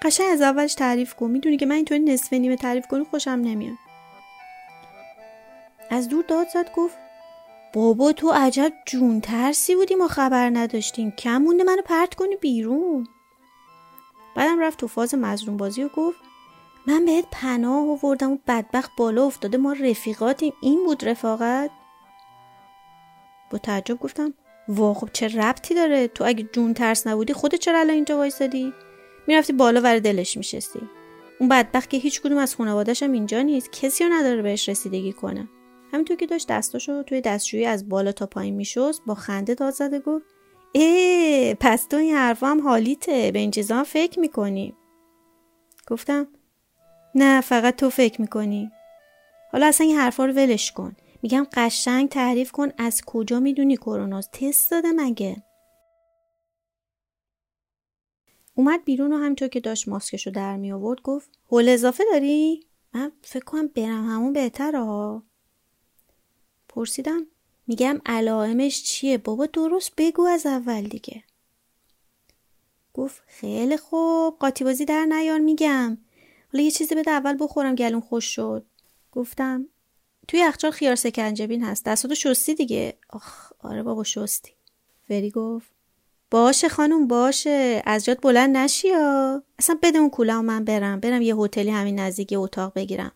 قشنگ 0.01 0.27
از 0.31 0.41
اولش 0.41 0.73
تعریف 0.73 1.13
کن. 1.13 1.31
می‌دونی 1.31 1.57
که 1.57 1.65
من 1.65 1.75
اینطوری 1.75 1.99
نصف 1.99 2.33
نیمه 2.33 2.55
تعریف 2.55 2.87
کنی 2.87 3.03
خوشم 3.03 3.31
نمیاد. 3.31 3.77
از 5.89 6.09
دور 6.09 6.23
داد 6.27 6.47
زد 6.49 6.71
گفت 6.75 6.97
بابا 7.75 8.11
تو 8.11 8.31
عجب 8.31 8.73
جون 8.85 9.21
ترسی 9.21 9.75
بودی 9.75 9.95
ما 9.95 10.07
خبر 10.07 10.49
نداشتیم. 10.49 11.11
کم 11.11 11.37
مونده 11.37 11.63
منو 11.63 11.81
پرت 11.81 12.15
کنی 12.15 12.35
بیرون. 12.35 13.07
بعدم 14.35 14.59
رفت 14.59 14.79
تو 14.79 14.87
فاز 14.87 15.15
مزرون 15.15 15.57
بازی 15.57 15.83
و 15.83 15.89
گفت 15.89 16.17
من 16.87 17.05
بهت 17.05 17.25
پناه 17.31 17.89
آوردم 17.89 18.31
و 18.31 18.37
بدبخت 18.47 18.91
بالا 18.97 19.25
افتاده. 19.25 19.57
ما 19.57 19.73
رفیقاتیم. 19.73 20.53
این 20.61 20.85
بود 20.85 21.05
رفاقت. 21.05 21.71
با 23.51 23.57
تعجب 23.57 23.99
گفتم 23.99 24.33
وا 24.67 24.93
خب 24.93 25.09
چه 25.13 25.27
ربطی 25.27 25.75
داره؟ 25.75 26.07
تو 26.07 26.23
اگه 26.23 26.49
جون 26.53 26.73
ترس 26.73 27.07
نبودی 27.07 27.33
خودت 27.33 27.59
چرا 27.59 27.79
الان 27.79 27.95
اینجا 27.95 28.17
وایسادی؟ 28.17 28.73
می‌رفتی 29.27 29.53
بالا 29.53 29.81
ور 29.81 29.99
دلش 29.99 30.37
میشستی. 30.37 30.81
اون 31.39 31.49
بدبخت 31.49 31.89
که 31.89 31.97
هیچ 31.97 32.21
کدوم 32.21 32.37
از 32.37 32.55
خانواده‌ش 32.55 33.03
هم 33.03 33.11
اینجا 33.11 33.41
نیست. 33.41 33.71
کسی 33.71 34.03
رو 34.03 34.13
نداره 34.13 34.41
بهش 34.41 34.69
رسیدگی 34.69 35.13
کنه. 35.13 35.47
همینطور 35.95 36.17
که 36.17 36.25
داشت 36.25 36.47
دستاشو 36.47 37.03
توی 37.03 37.21
دستشویی 37.21 37.65
از 37.65 37.89
بالا 37.89 38.11
تا 38.11 38.25
پایین 38.25 38.55
میشست 38.55 39.01
با 39.05 39.15
خنده 39.15 39.53
داد 39.53 39.73
زده 39.73 39.99
گفت 39.99 40.25
ای 40.71 41.55
پس 41.59 41.85
تو 41.85 41.97
این 41.97 42.15
حرفا 42.15 42.47
هم 42.47 42.61
حالیته 42.61 43.31
به 43.31 43.39
این 43.39 43.51
چیزا 43.51 43.83
فکر 43.83 44.19
می‌کنی. 44.19 44.75
گفتم 45.87 46.27
نه 47.15 47.41
فقط 47.41 47.75
تو 47.75 47.89
فکر 47.89 48.21
می‌کنی. 48.21 48.71
حالا 49.51 49.67
اصلا 49.67 49.87
این 49.87 49.95
حرفا 49.95 50.25
رو 50.25 50.33
ولش 50.33 50.71
کن. 50.71 50.95
میگم 51.21 51.47
قشنگ 51.53 52.09
تعریف 52.09 52.51
کن 52.51 52.69
از 52.77 53.01
کجا 53.05 53.39
می‌دونی 53.39 53.77
کروناست 53.77 54.31
تست 54.31 54.71
داده 54.71 54.91
مگه؟ 54.91 55.43
اومد 58.55 58.85
بیرون 58.85 59.13
و 59.13 59.17
همینطور 59.17 59.47
که 59.47 59.59
داشت 59.59 59.87
ماسکشو 59.87 60.31
در 60.31 60.57
می 60.57 60.71
آورد 60.71 61.01
گفت 61.01 61.29
هول 61.51 61.69
اضافه 61.69 62.03
داری؟ 62.11 62.67
من 62.93 63.11
فکر 63.21 63.43
کنم 63.43 63.67
برم 63.67 64.09
همون 64.09 64.33
بهتره 64.33 64.79
ها. 64.79 65.23
پرسیدم. 66.75 67.27
میگم 67.67 68.01
علائمش 68.05 68.83
چیه؟ 68.83 69.17
بابا 69.17 69.45
درست 69.45 69.91
بگو 69.97 70.21
از 70.25 70.45
اول 70.45 70.83
دیگه. 70.83 71.23
گفت 72.93 73.21
خیلی 73.27 73.77
خوب 73.77 74.39
قاطی 74.39 74.63
بازی 74.63 74.85
در 74.85 75.05
نیار 75.05 75.39
میگم. 75.39 75.97
حالا 76.53 76.63
یه 76.63 76.71
چیزی 76.71 76.95
بده 76.95 77.11
اول 77.11 77.37
بخورم 77.39 77.75
گلون 77.75 78.01
خوش 78.01 78.25
شد. 78.35 78.65
گفتم 79.11 79.65
توی 80.27 80.39
یخچال 80.39 80.71
خیار 80.71 80.95
سکنجبین 80.95 81.63
هست 81.63 81.85
دستاتو 81.85 82.15
شستی 82.15 82.55
دیگه. 82.55 82.97
آخ 83.09 83.51
آره 83.59 83.83
بابا 83.83 84.03
شستی. 84.03 84.51
فری 85.07 85.31
گفت 85.31 85.67
باشه 86.31 86.69
خانوم 86.69 87.07
باشه. 87.07 87.81
از 87.85 88.05
جات 88.05 88.21
بلند 88.21 88.57
نشی 88.57 88.87
اصلا 89.59 89.79
بده 89.83 89.99
اون 89.99 90.09
کوله 90.09 90.41
من 90.41 90.65
برم. 90.65 90.99
برم 90.99 91.21
یه 91.21 91.35
هتلی 91.35 91.69
همین 91.69 91.99
نزدیک 91.99 92.33
اتاق 92.37 92.73
بگیرم. 92.73 93.11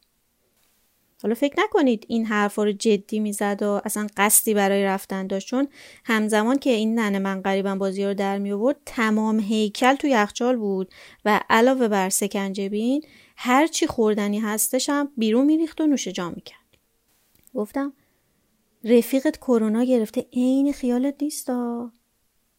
حالا 1.24 1.36
فکر 1.36 1.56
نکنید 1.58 2.06
این 2.08 2.26
حرفا 2.26 2.64
رو 2.64 2.72
جدی 2.72 3.20
می‌زد 3.20 3.58
و 3.62 3.82
اصلا 3.86 4.08
قصدی 4.18 4.54
برای 4.54 4.84
رفتن 4.84 5.28
داشت 5.28 5.48
چون 5.48 5.68
همزمان 6.06 6.60
که 6.60 6.70
این 6.70 7.00
ننه 7.00 7.20
من 7.20 7.42
قریبا 7.42 7.76
بازی 7.76 8.06
رو 8.06 8.14
در 8.14 8.38
می 8.38 8.52
آورد 8.52 8.78
تمام 8.86 9.40
هیکل 9.40 9.96
تو 9.96 10.08
یخچال 10.08 10.56
بود 10.58 10.94
و 11.26 11.42
علاوه 11.50 11.88
بر 11.88 12.10
سکنجبین 12.10 13.04
هر 13.36 13.68
چی 13.68 13.88
خوردنی 13.88 14.40
هستش 14.40 14.90
هم 14.90 15.12
بیرون 15.18 15.46
میریخت 15.46 15.82
و 15.82 15.88
نوش 15.88 16.08
جام 16.08 16.34
می‌کرد. 16.36 16.60
گفتم 17.56 17.94
رفیقت 18.84 19.38
کرونا 19.38 19.84
گرفته 19.84 20.26
عین 20.34 20.74
خیالت 20.74 21.24
نیستا؟ 21.24 21.92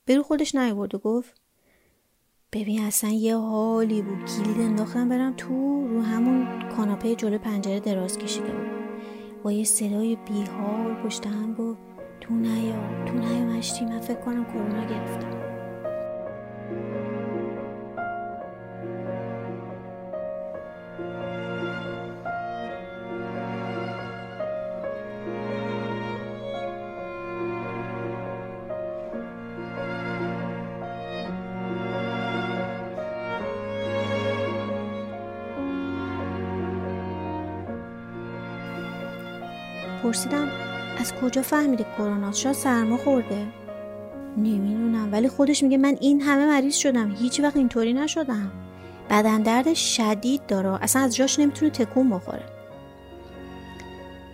برو 0.07 0.23
خودش 0.23 0.55
نیورد 0.55 0.95
و 0.95 0.99
گفت 0.99 1.40
ببین 2.53 2.81
اصلا 2.81 3.11
یه 3.11 3.37
حالی 3.37 4.03
بود. 4.03 4.25
کلید 4.25 4.61
انداختم 4.61 5.09
برم 5.09 5.35
تو 5.37 5.89
رو 5.89 6.03
همون 6.03 6.69
کاناپه 6.77 7.15
جلو 7.15 7.39
پنجره 7.39 7.81
دراز 7.81 8.19
کشیده 8.19 8.53
بود. 8.53 8.71
با 9.43 9.53
یه 9.53 9.65
صدای 9.65 10.17
بیحال 10.17 10.95
پشت 11.05 11.27
هم 11.27 11.55
گفت 11.55 11.81
تو 12.21 12.35
نیا 12.35 13.05
تو 13.07 13.15
نیا 13.15 13.45
مشتی. 13.45 13.85
من 13.85 14.01
فکر 14.01 14.21
کنم 14.21 14.45
کرونا 14.45 14.85
گرفتم. 14.85 15.50
پرسیدم 40.11 40.49
از 40.99 41.15
کجا 41.15 41.43
فهمیده 41.43 41.87
کرونا 41.97 42.33
شاید 42.33 42.55
سرما 42.55 42.97
خورده؟ 42.97 43.47
نمی‌دونم 44.37 45.13
ولی 45.13 45.29
خودش 45.29 45.63
میگه 45.63 45.79
من 45.79 45.97
این 46.01 46.21
همه 46.21 46.47
مریض 46.47 46.75
شدم 46.77 47.11
هیچ 47.11 47.41
وقت 47.41 47.57
اینطوری 47.57 47.93
نشدم. 47.93 48.53
بدن 49.11 49.43
درد 49.43 49.75
شدید 49.75 50.47
داره 50.47 50.83
اصلا 50.83 51.03
از 51.03 51.17
جاش 51.17 51.39
نمی‌تونه 51.39 51.71
تکون 51.71 52.11
بخوره. 52.11 52.45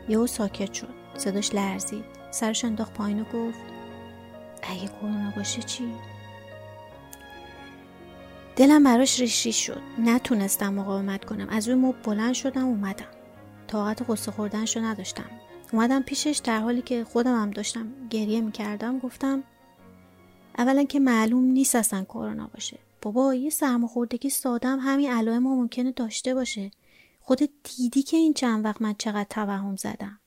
یهو 0.08 0.26
ساکت 0.26 0.72
شد 0.72 0.94
صداش 1.16 1.54
لرزید. 1.54 2.04
سرش 2.30 2.64
انداخت 2.64 2.94
پایین 2.94 3.20
و 3.20 3.24
گفت 3.24 3.58
اگه 4.62 4.88
کرونا 5.00 5.32
باشه 5.36 5.62
چی؟ 5.62 5.92
دلم 8.56 8.84
براش 8.84 9.20
ریش 9.20 9.46
ریش 9.46 9.66
شد. 9.66 9.82
نتونستم 9.98 10.74
مقاومت 10.74 11.24
کنم. 11.24 11.48
از 11.48 11.68
روی 11.68 11.76
مب 11.76 12.02
بلند 12.04 12.34
شدم 12.34 12.64
اومدم. 12.64 13.06
طاقت 13.66 14.10
قصه 14.10 14.32
خوردنشو 14.32 14.80
نداشتم. 14.80 15.35
اومدم 15.76 16.02
پیشش 16.02 16.40
در 16.44 16.60
حالی 16.60 16.82
که 16.82 17.04
خودم 17.04 17.42
هم 17.42 17.50
داشتم 17.50 18.08
گریه 18.10 18.40
می‌کردم 18.40 18.98
گفتم 18.98 19.44
اولا 20.58 20.84
که 20.84 21.00
معلوم 21.00 21.44
نیست 21.44 21.76
اصلا 21.76 22.04
کرونا 22.04 22.46
باشه. 22.46 22.78
بابا 23.02 23.34
یه 23.34 23.50
سرماخوردگی 23.50 24.30
سادم 24.30 24.78
همین 24.80 25.10
علائم 25.10 25.42
ما 25.42 25.54
ممکنه 25.54 25.92
داشته 25.92 26.34
باشه. 26.34 26.70
خودت 27.20 27.50
دیدی 27.76 28.02
که 28.02 28.16
این 28.16 28.34
چند 28.34 28.64
وقت 28.64 28.82
من 28.82 28.94
چقدر 28.98 29.26
توهم 29.30 29.76
زدم؟ 29.76 30.20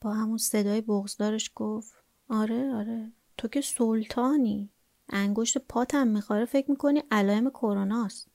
با 0.00 0.14
همون 0.14 0.38
صدای 0.38 0.80
بغزدارش 0.80 1.50
گفت 1.54 1.92
آره 2.28 2.74
آره. 2.74 3.12
تو 3.36 3.48
که 3.48 3.60
سلطانی. 3.60 4.70
انگشت 5.08 5.58
پاتم 5.58 6.06
میخواره 6.06 6.44
فکر 6.44 6.70
می‌کنی 6.70 7.02
علائم 7.10 7.50
کروناست 7.50 8.28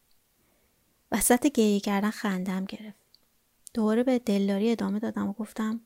وسط 1.12 1.48
گریه 1.48 1.80
کردن 1.80 2.10
خندم 2.10 2.66
گرفت. 2.66 3.04
دوباره 3.74 4.04
به 4.04 4.20
دلداری 4.20 4.72
ادامه 4.72 5.00
دادم 5.00 5.28
و 5.28 5.34
گفتم 5.34 5.82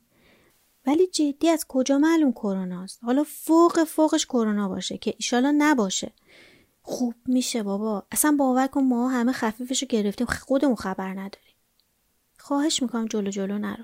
ولی 0.87 1.07
جدی 1.07 1.49
از 1.49 1.65
کجا 1.67 1.97
معلوم 1.97 2.31
کروناست؟ 2.31 3.03
حالا 3.03 3.23
فوق 3.27 3.83
فوقش 3.83 4.25
کرونا 4.25 4.69
باشه 4.69 4.97
که 4.97 5.13
ایشالا 5.17 5.55
نباشه. 5.57 6.11
خوب 6.81 7.13
میشه 7.25 7.63
بابا. 7.63 8.03
اصلا 8.11 8.35
باور 8.39 8.67
کن 8.67 8.83
ما 8.83 9.09
همه 9.09 9.31
خفیفشو 9.31 9.85
گرفتیم. 9.85 10.27
خودمون 10.27 10.75
خبر 10.75 11.09
نداریم. 11.09 11.55
خواهش 12.39 12.81
می‌کنم 12.81 13.05
جلو 13.05 13.29
جلو 13.29 13.57
نرو. 13.57 13.83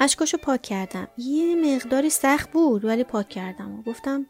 اشکاشو 0.00 0.38
پاک 0.38 0.62
کردم. 0.62 1.08
یه 1.18 1.74
مقداری 1.74 2.10
سخت 2.10 2.50
بود 2.50 2.84
ولی 2.84 3.04
پاک 3.04 3.28
کردم. 3.28 3.78
و 3.78 3.82
گفتم 3.82 4.26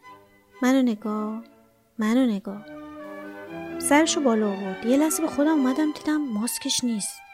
منو 0.62 0.83
نگاه 0.83 1.45
منو 1.99 2.27
نگاه. 2.27 2.64
سرشو 3.79 4.21
بالا 4.21 4.49
آورد. 4.49 4.87
یه 4.87 4.97
لحظه 4.97 5.23
به 5.23 5.29
خودم 5.29 5.59
اومدم 5.59 5.93
دیدم 5.93 6.16
ماسکش 6.16 6.85
نیست. 6.85 7.30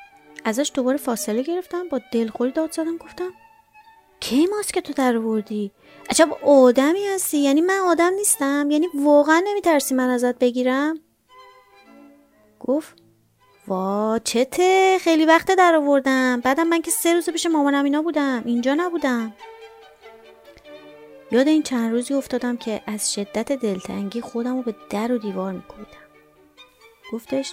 ازش 0.47 0.71
دوباره 0.75 0.97
فاصله 0.97 1.43
گرفتم 1.43 1.89
با 1.89 2.01
دلخوری 2.13 2.51
داد 2.53 2.73
زدم 2.73 2.97
گفتم 2.97 3.31
کی 4.21 4.47
ماسک 4.47 4.79
تو 4.79 4.93
در 4.93 5.17
آوردی؟ 5.17 5.73
عجب 6.11 6.29
آدمی 6.45 7.07
هستی. 7.07 7.39
یعنی 7.39 7.61
من 7.61 7.79
آدم 7.79 8.13
نیستم؟ 8.13 8.69
یعنی 8.71 8.89
واقعا 8.95 9.43
نمیترسی 9.47 9.95
من 9.95 10.09
ازت 10.09 10.39
بگیرم؟ 10.39 11.01
گفت 12.61 12.97
وا 13.69 14.19
چته؟ 14.25 14.99
خیلی 15.01 15.25
وقت 15.25 15.55
در 15.55 15.75
آوردم. 15.75 16.41
بعدم 16.41 16.67
من 16.67 16.83
که 16.83 16.91
سه 16.91 17.15
روز 17.15 17.31
پیش 17.31 17.47
مامانم 17.47 17.85
اینا 17.85 18.03
بودم. 18.03 18.43
اینجا 18.45 18.75
نبودم. 18.75 19.33
یاد 21.31 21.49
این 21.49 21.63
چند 21.63 21.93
روزی 21.93 22.15
افتادم 22.15 22.57
که 22.57 22.83
از 22.87 23.15
شدت 23.15 23.53
دلتنگی 23.53 24.21
خودم 24.21 24.57
رو 24.57 24.63
به 24.63 24.75
در 24.91 25.13
و 25.13 25.19
دیوار 25.19 25.53
میکودم 25.53 26.07
گفتش 27.13 27.53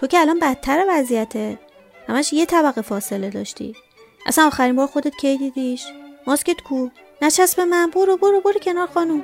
تو 0.00 0.06
که 0.06 0.18
الان 0.18 0.38
بدتر 0.38 0.84
وضعیته. 0.88 1.67
همش 2.08 2.32
یه 2.32 2.46
طبقه 2.46 2.82
فاصله 2.82 3.30
داشتی. 3.30 3.74
اصلا 4.26 4.46
آخرین 4.46 4.76
بار 4.76 4.86
خودت 4.86 5.16
کی 5.16 5.36
دیدیش؟ 5.36 5.84
ماسکت 6.26 6.60
کو. 6.60 6.88
نچسب 7.22 7.60
من. 7.60 7.90
برو 7.90 8.16
برو 8.16 8.40
برو 8.40 8.60
کنار 8.62 8.86
خانوم. 8.86 9.22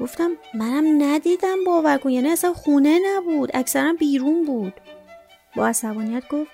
گفتم 0.00 0.30
منم 0.54 1.02
ندیدم 1.02 1.64
باور 1.66 1.98
کن 1.98 2.10
یعنی 2.10 2.28
اصلا 2.28 2.52
خونه 2.52 2.98
نبود. 3.06 3.50
اکثرا 3.54 3.92
بیرون 3.92 4.44
بود. 4.44 4.72
با 5.56 5.66
عصبانیت 5.66 6.28
گفت 6.28 6.50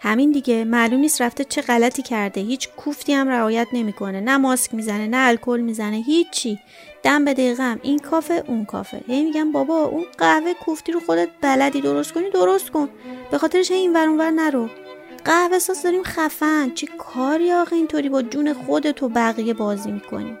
همین 0.00 0.30
دیگه. 0.30 0.64
معلوم 0.64 1.00
نیست 1.00 1.22
رفته 1.22 1.44
چه 1.44 1.62
غلطی 1.62 2.02
کرده. 2.02 2.40
هیچ 2.40 2.68
کوفتی 2.68 3.12
هم 3.12 3.28
رعایت 3.28 3.68
نمی‌کنه. 3.72 4.20
نه 4.20 4.36
ماسک 4.36 4.74
می‌زنه 4.74 5.06
نه 5.06 5.28
الکل 5.28 5.60
می‌زنه. 5.60 5.96
هیچی. 5.96 6.58
دم 7.02 7.24
به 7.24 7.32
دقیقه 7.32 7.78
این 7.82 7.98
کافه 7.98 8.44
اون 8.46 8.64
کافه. 8.64 9.00
هی 9.06 9.24
میگم 9.24 9.52
بابا 9.52 9.84
اون 9.84 10.04
قهوه 10.18 10.54
کوفتی 10.54 10.92
رو 10.92 11.00
خودت 11.00 11.28
بلدی 11.40 11.80
درست 11.80 12.12
کنی 12.12 12.30
درست 12.30 12.70
کن. 12.70 12.88
به 13.30 13.38
خاطرش 13.38 13.70
این 13.70 13.92
ور 13.92 14.08
اونور 14.08 14.30
نرو. 14.30 14.68
قهوه 15.24 15.58
ساز 15.58 15.82
داریم 15.82 16.02
خفن. 16.02 16.70
چه 16.74 16.86
کاری 16.98 17.52
آخه 17.52 17.76
اینطوری 17.76 18.08
با 18.08 18.22
جون 18.22 18.52
خودت 18.52 19.02
و 19.02 19.08
بقیه 19.08 19.54
بازی 19.54 19.90
می‌کنی؟ 19.92 20.38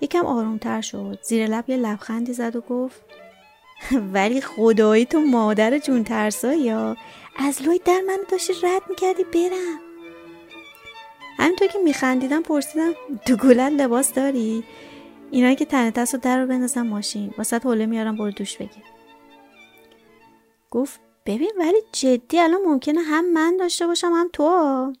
یکم 0.00 0.26
آرومتر 0.26 0.80
شد. 0.80 1.18
زیر 1.22 1.46
لب 1.46 1.70
یه 1.70 1.76
لبخندی 1.76 2.32
زد 2.32 2.56
و 2.56 2.60
گفت 2.60 3.00
ولی 4.14 4.40
خدایی 4.40 5.04
تو 5.04 5.20
مادر 5.20 5.78
جون 5.78 6.04
ترسا 6.04 6.54
یا 6.54 6.96
از 7.36 7.62
لوی 7.62 7.80
در 7.84 8.00
من 8.06 8.18
داشتی 8.30 8.52
رد 8.62 8.82
می‌کردی 8.88 9.24
برم. 9.24 9.89
همینطور 11.40 11.68
که 11.68 11.78
میخندیدم 11.78 12.42
پرسیدم 12.42 12.92
تو 13.26 13.36
گلت 13.36 13.72
لباس 13.72 14.14
داری؟ 14.14 14.64
اینایی 15.30 15.56
که 15.56 15.64
تنه 15.64 15.90
تست 15.90 16.14
رو 16.14 16.20
در 16.20 16.40
رو 16.40 16.46
بندازم 16.46 16.82
ماشین. 16.82 17.34
واسه 17.38 17.58
حوله 17.58 17.86
میارم 17.86 18.16
برو 18.16 18.30
دوش 18.30 18.56
بگیر. 18.56 18.82
گفت 20.70 21.00
ببین 21.26 21.52
ولی 21.58 21.76
جدی 21.92 22.38
الان 22.38 22.60
ممکنه 22.66 23.00
هم 23.00 23.32
من 23.32 23.56
داشته 23.56 23.86
باشم 23.86 24.12
هم 24.14 24.30
تو. 24.32 24.92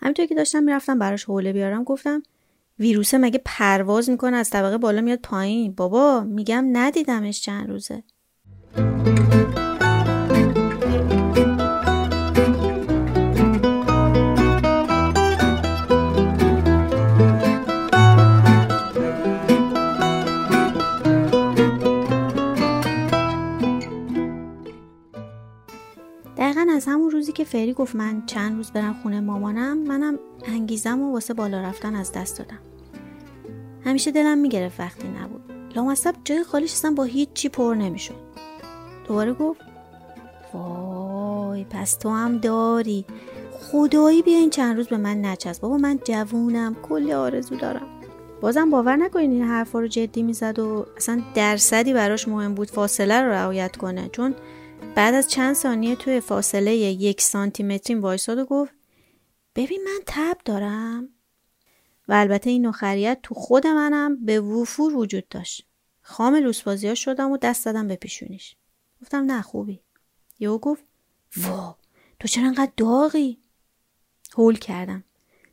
همینطور 0.00 0.26
که 0.26 0.34
داشتم 0.34 0.62
می‌رفتم 0.62 0.98
براش 0.98 1.24
حوله 1.24 1.52
بیارم 1.52 1.84
گفتم 1.84 2.22
ویروسه 2.78 3.18
مگه 3.18 3.42
پرواز 3.44 4.10
می‌کنه؟ 4.10 4.36
از 4.36 4.50
طبقه 4.50 4.78
بالا 4.78 5.00
میاد 5.00 5.20
پایین. 5.22 5.72
بابا 5.72 6.20
میگم 6.20 6.64
ندیدمش 6.72 7.40
چند 7.40 7.68
روزه. 7.68 8.02
روزی 27.18 27.32
که 27.32 27.44
فری 27.44 27.72
گفت 27.72 27.96
من 27.96 28.22
چند 28.26 28.56
روز 28.56 28.70
برم 28.70 28.94
خونه 29.02 29.20
مامانم 29.20 29.78
منم 29.78 30.18
انگیزم 30.44 31.00
و 31.00 31.12
واسه 31.12 31.34
بالا 31.34 31.60
رفتن 31.60 31.94
از 31.94 32.12
دست 32.12 32.38
دادم. 32.38 32.58
همیشه 33.84 34.10
دلم 34.10 34.38
می‌گرفت 34.38 34.80
وقتی 34.80 35.08
نبود. 35.08 35.42
لامصب 35.76 36.14
جای 36.24 36.44
خالیش 36.44 36.72
اصلا 36.72 36.90
با 36.90 37.04
هیچ 37.04 37.28
چی 37.34 37.48
پر 37.48 37.74
نمی‌شد. 37.74 38.14
دوباره 39.08 39.32
گفت 39.32 39.60
وای 40.54 41.64
پس 41.64 41.94
تو 41.94 42.10
هم 42.10 42.38
داری. 42.38 43.04
خدایی 43.60 44.22
بیا 44.22 44.38
این 44.38 44.50
چند 44.50 44.76
روز 44.76 44.88
به 44.88 44.96
من 44.96 45.24
نچست 45.24 45.60
بابا 45.60 45.76
من 45.76 45.98
جوونم 46.04 46.76
کلی 46.82 47.12
آرزو 47.12 47.56
دارم. 47.56 47.86
بازم 48.40 48.70
باور 48.70 48.96
نکنید 48.96 49.30
این 49.30 49.42
حرفا 49.42 49.80
رو 49.80 49.86
جدی 49.86 50.22
می‌زد 50.22 50.58
و 50.58 50.86
اصلا 50.96 51.22
درصدی 51.34 51.92
براش 51.92 52.28
مهم 52.28 52.54
بود 52.54 52.70
فاصله 52.70 53.20
رو 53.20 53.30
رعایت 53.30 53.76
کنه. 53.76 54.08
چون 54.12 54.34
بعد 54.94 55.14
از 55.14 55.28
چند 55.28 55.54
ثانیه 55.54 55.96
توی 55.96 56.20
فاصله 56.20 56.76
یک 56.76 57.20
سانتی 57.20 57.62
متریم 57.62 58.02
وایساد 58.02 58.38
و 58.38 58.44
گفت 58.44 58.72
ببین 59.54 59.80
من 59.84 60.00
تب 60.06 60.36
دارم. 60.44 61.08
و 62.08 62.12
البته 62.12 62.50
این 62.50 62.66
نخریت 62.66 63.18
تو 63.22 63.34
خود 63.34 63.66
منم 63.66 64.24
به 64.24 64.40
وفور 64.40 64.96
وجود 64.96 65.28
داشت. 65.28 65.66
خام 66.00 66.34
لوسبازی 66.34 66.88
ها 66.88 66.94
شدم 66.94 67.30
و 67.30 67.36
دست 67.36 67.64
دادم 67.64 67.88
به 67.88 67.96
پیشونیش. 67.96 68.56
گفتم 69.02 69.24
نه 69.24 69.42
خوبی. 69.42 69.80
یهو 70.38 70.58
گفت 70.58 70.84
وا 71.36 71.76
تو 72.20 72.28
چرا 72.28 72.46
انقدر 72.46 72.72
داغی؟ 72.76 73.38
هول 74.36 74.56
کردم. 74.56 75.04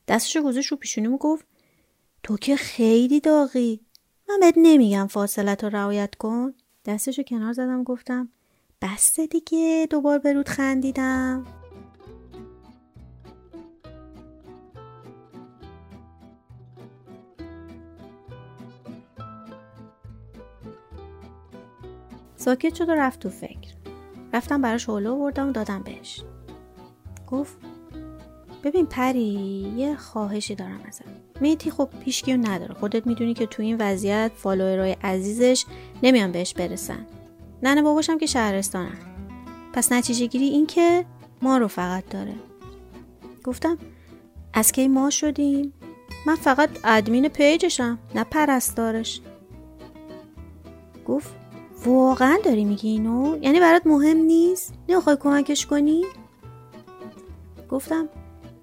دستشو 0.08 0.42
گذاشت 0.42 0.72
رو 0.72 0.78
پیشونیم 0.78 1.14
و 1.14 1.18
گفت 1.18 1.46
تو 2.24 2.38
که 2.38 2.56
خیلی 2.56 3.20
داغی. 3.20 3.82
من 4.30 4.40
بهت 4.40 4.54
نمیگم 4.58 5.08
فاصلت 5.08 5.64
رو 5.64 5.70
رعایت 5.70 6.16
کن. 6.16 6.54
دستشو 6.86 7.24
کنار 7.24 7.54
زدم 7.54 7.84
گفتم 7.84 8.30
بسته 8.86 9.28
دیگه. 9.28 9.88
دوبار 9.90 10.20
برود 10.20 10.50
خندیدم. 10.50 11.46
ساکت 22.36 22.76
شد 22.76 22.90
و 22.90 22.92
رفت 22.92 23.20
تو 23.20 23.30
فکر. 23.30 23.74
رفتم 24.34 24.62
براش 24.62 24.86
حوله 24.86 25.10
آوردم 25.10 25.50
و 25.50 25.52
دادم 25.52 25.84
بهش. 25.84 26.24
گفت 27.28 27.58
ببین 28.64 28.86
پری 28.86 29.74
یه 29.78 29.96
خواهشی 29.96 30.56
دارم 30.56 30.82
ازت. 30.88 31.06
میتی 31.42 31.72
خب 31.72 31.90
پیشگیو 32.04 32.38
نداره. 32.38 32.74
خودت 32.74 33.08
می‌دونی 33.08 33.34
که 33.34 33.46
تو 33.46 33.62
این 33.62 33.78
وضعیت 33.80 34.32
فالوورای 34.36 34.92
عزیزش 34.92 35.66
نمیان 36.04 36.32
بهش 36.32 36.54
برسن. 36.54 37.06
ننه 37.66 37.82
باباشم 37.82 38.18
که 38.18 38.26
شهرستانن 38.26 38.98
پس 39.74 39.92
نتیجه 39.92 40.26
گیری 40.26 40.46
این 40.46 40.66
که 40.66 41.06
ما 41.42 41.58
رو 41.58 41.68
فقط 41.68 42.10
داره. 42.10 42.34
گفتم 43.44 43.78
از 44.54 44.72
کی 44.72 44.88
ما 44.88 45.10
شدیم؟ 45.10 45.74
من 46.28 46.36
فقط 46.36 46.70
ادمین 46.84 47.28
پیجشم 47.28 48.00
نه 48.16 48.24
پرستارش. 48.24 49.22
گفت 51.08 51.30
واقعا 51.86 52.38
داری 52.44 52.66
میگی 52.66 52.90
اینو؟ 52.90 53.38
یعنی 53.42 53.60
برات 53.60 53.88
مهم 53.88 54.18
نیست؟ 54.18 54.74
نمی‌خوای 54.90 55.18
کمکش 55.20 55.66
کنی؟ 55.66 56.06
گفتم 57.70 58.10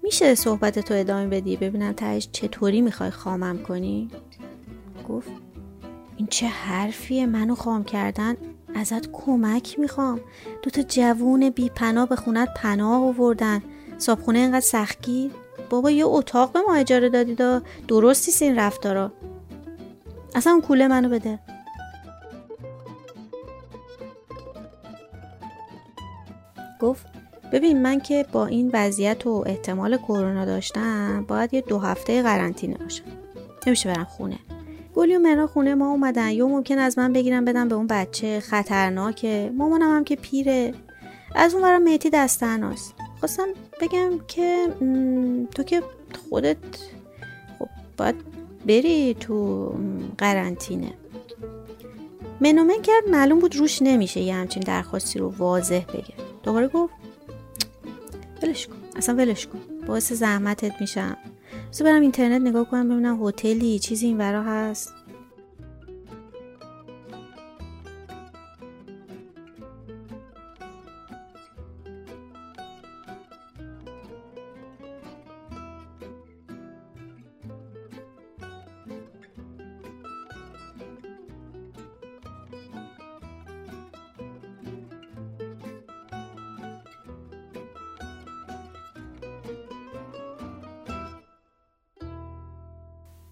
میشه 0.03 0.35
صحبت 0.35 0.79
تو 0.79 0.93
ادامه 0.93 1.27
بدی 1.27 1.57
ببینم 1.57 1.91
تهش 1.91 2.29
چطوری 2.31 2.81
می‌خوای 2.81 3.09
خامم 3.09 3.63
کنی؟ 3.63 4.09
گفت 5.09 5.31
این 6.17 6.27
چه 6.27 6.47
حرفیه؟ 6.47 7.25
منو 7.25 7.55
خام 7.55 7.83
کردن؟ 7.83 8.35
ازت 8.75 9.11
کمک 9.11 9.79
می‌خوام. 9.79 10.21
دوتا 10.61 10.81
جوون 10.81 11.49
بی 11.49 11.69
پناه 11.69 12.09
به 12.09 12.15
خونت 12.15 12.49
پناه 12.55 13.03
آوردن. 13.03 13.61
صابخونه 13.97 14.39
اینقدر 14.39 14.59
سختگیر؟ 14.59 15.31
بابا 15.69 15.91
یه 15.91 16.05
اتاق 16.05 16.51
به 16.51 16.59
ما 16.67 16.75
اجاره 16.75 17.09
دادی 17.09 17.35
دا. 17.35 17.61
درستی 17.87 18.45
این 18.45 18.59
رفتارا. 18.59 19.11
اصلا 20.35 20.53
اون 20.53 20.61
کوله 20.61 20.87
منو 20.87 21.09
بده. 21.09 21.39
گفت 26.81 27.05
ببین 27.51 27.81
من 27.81 27.99
که 27.99 28.25
با 28.31 28.45
این 28.45 28.71
وضعیت 28.73 29.27
و 29.27 29.43
احتمال 29.47 29.97
کرونا 29.97 30.45
داشتم 30.45 31.25
باید 31.27 31.53
یه 31.53 31.61
دو 31.61 31.79
هفته 31.79 32.23
قرنطینه 32.23 32.77
باشم. 32.77 33.03
نمیشه 33.67 33.93
برم 33.93 34.03
خونه. 34.03 34.39
گلی 34.95 35.15
و 35.15 35.19
مرا 35.19 35.47
خونه 35.47 35.75
ما 35.75 35.89
اومدن. 35.89 36.29
یا 36.29 36.47
ممکن 36.47 36.77
از 36.77 36.97
من 36.97 37.13
بگیرم 37.13 37.45
بدم 37.45 37.67
به 37.67 37.75
اون 37.75 37.87
بچه. 37.87 38.39
خطرناکه. 38.39 39.51
مامانم 39.57 39.95
هم 39.95 40.03
که 40.03 40.15
پیره. 40.15 40.73
از 41.35 41.53
اون 41.53 41.63
برم 41.63 41.83
مهتی 41.83 42.09
دستناست. 42.09 42.93
خواستم 43.19 43.47
بگم 43.81 44.19
که 44.27 44.67
تو 45.55 45.63
که 45.63 45.83
خودت 46.29 46.57
خب 47.59 47.67
باید 47.97 48.15
بری 48.65 49.13
تو 49.13 49.69
قرنطینه. 50.17 50.93
منومن 52.41 52.81
کرد 52.83 53.09
معلوم 53.09 53.39
بود 53.39 53.55
روش 53.55 53.81
نمیشه 53.81 54.19
یه 54.19 54.33
همچین 54.33 54.63
درخواستی 54.63 55.19
رو 55.19 55.33
واضح 55.37 55.81
بگه. 55.93 56.13
دوباره 56.43 56.67
گفت 56.67 56.93
ولش 58.43 58.67
کن. 58.67 58.75
اصلا 58.95 59.15
ولش 59.15 59.47
کن. 59.47 59.59
باعث 59.87 60.13
زحمتت 60.13 60.81
میشم. 60.81 61.17
بذار 61.73 61.87
برم 61.87 62.01
اینترنت 62.01 62.41
نگاه 62.41 62.69
کنم 62.69 62.89
ببینم 62.89 63.27
هتلی 63.27 63.79
چیزی 63.79 64.05
این 64.05 64.17
ورا 64.17 64.43
هست. 64.43 64.93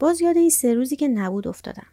باز 0.02 0.22
یاد 0.22 0.38
این 0.38 0.50
سه 0.50 0.74
روزی 0.74 0.96
که 0.96 1.08
نبود 1.08 1.48
افتادم. 1.48 1.88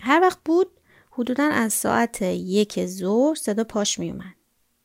هر 0.00 0.20
وقت 0.20 0.38
بود 0.44 0.80
حدودا 1.10 1.44
از 1.44 1.72
ساعت 1.72 2.22
یک 2.22 2.86
ظهر 2.86 3.34
صدا 3.34 3.64
پاش 3.64 3.98
میومد 3.98 4.34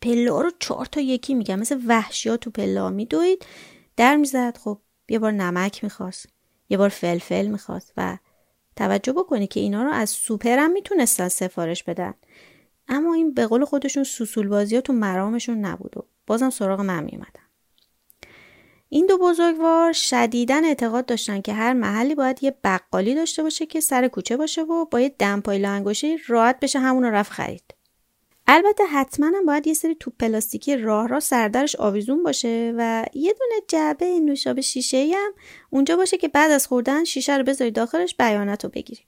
پلا 0.02 0.42
رو 0.42 0.52
چهار 0.60 0.86
تا 0.86 1.02
یکی 1.02 1.34
میگم 1.34 1.60
مثل 1.60 1.80
وحشیا 1.88 2.38
تو 2.38 2.50
پلا 2.50 2.90
میدوید 2.90 3.46
در 3.98 4.16
می‌زد. 4.16 4.58
خب 4.58 4.80
یه 5.10 5.20
بار 5.20 5.32
نمک 5.32 5.84
می‌خواست 5.84 6.26
یه 6.70 6.78
بار 6.78 6.90
فلفل 6.90 7.48
می‌خواست 7.48 7.94
و 7.98 8.18
توجه 8.76 9.14
بکنی 9.14 9.48
که 9.48 9.60
اینا 9.60 9.84
رو 9.84 9.92
از 9.92 10.10
سوپرم 10.10 10.72
می‌تونستن 10.72 11.28
سفارش 11.28 11.84
بدن. 11.84 12.14
اما 12.88 13.14
این 13.14 13.34
به 13.34 13.48
قول 13.48 13.66
خودشون 13.66 14.04
سوسول 14.04 14.48
بازی 14.48 14.76
ها 14.76 14.82
تو 14.82 14.94
مرامشون 14.94 15.58
نبود 15.58 15.98
و 15.98 16.06
بازم 16.28 16.50
سراغ 16.50 16.82
من 16.82 17.04
میومدن 17.04 17.41
این 18.94 19.06
دو 19.06 19.18
بزرگوار 19.18 19.94
شدیدا 19.94 20.62
اعتقاد 20.66 21.06
داشتن 21.06 21.42
که 21.42 21.54
هر 21.54 21.74
محلی 21.74 22.16
باید 22.16 22.44
یه 22.44 22.56
بقالی 22.64 23.16
داشته 23.16 23.44
باشه 23.44 23.66
که 23.66 23.80
سر 23.80 24.08
کوچه 24.08 24.38
باشه 24.38 24.62
و 24.62 24.86
با 24.86 25.00
یه 25.00 25.16
دمپای 25.20 25.66
انگشتی 25.66 26.18
راحت 26.28 26.60
بشه 26.60 26.80
همون 26.80 27.04
رو 27.04 27.12
رفت 27.12 27.32
خرید. 27.32 27.64
البته 28.48 28.84
حتما 28.84 29.26
هم 29.26 29.46
باید 29.46 29.68
یه 29.68 29.74
سری 29.74 29.96
توپ 29.96 30.14
پلاستیکی 30.20 30.78
راه 30.78 31.08
را 31.08 31.20
سردرش 31.20 31.76
آویزون 31.76 32.24
باشه 32.24 32.74
و 32.78 33.06
یه 33.14 33.34
دونه 33.34 33.62
جعبه 33.68 34.20
نوشابه 34.20 34.62
شیشه 34.62 35.12
هم 35.16 35.34
اونجا 35.70 35.98
باشه 35.98 36.18
که 36.18 36.28
بعد 36.28 36.52
از 36.52 36.68
خوردن 36.68 37.04
شیشه 37.04 37.38
رو 37.38 37.44
بذاری 37.44 37.72
داخلش 37.72 38.16
بیانت 38.16 38.64
رو 38.64 38.70
بگیری. 38.70 39.02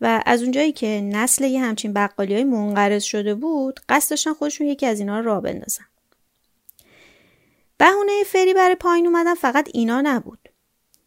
و 0.00 0.22
از 0.26 0.42
اونجایی 0.42 0.72
که 0.72 1.00
نسل 1.04 1.44
یه 1.44 1.60
همچین 1.60 1.92
بقالی 1.92 2.34
های 2.34 2.44
منقرض 2.44 3.02
شده 3.02 3.34
بود 3.34 3.80
قصد 3.88 4.10
داشتن 4.10 4.32
خودشون 4.32 4.66
یکی 4.66 4.86
از 4.86 5.00
اینا 5.00 5.20
رو 5.20 5.26
راه 5.26 5.40
بندازن. 5.40 5.84
بهونه 7.78 8.24
فری 8.26 8.54
برای 8.54 8.74
پایین 8.74 9.06
اومدن 9.06 9.34
فقط 9.34 9.68
اینا 9.74 10.00
نبود. 10.00 10.48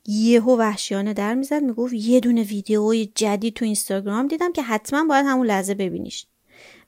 یهو 0.07 0.57
وحشیانه 0.57 1.13
در 1.13 1.33
می‌زد 1.33 1.63
می‌گفت 1.63 1.93
یه 1.93 2.19
دونه 2.19 2.43
ویدیوی 2.43 3.11
جدید 3.15 3.53
تو 3.53 3.65
اینستاگرام 3.65 4.27
دیدم 4.27 4.51
که 4.51 4.61
حتما 4.61 5.03
باید 5.03 5.25
همون 5.25 5.47
لحظه 5.47 5.73
ببینیش. 5.73 6.27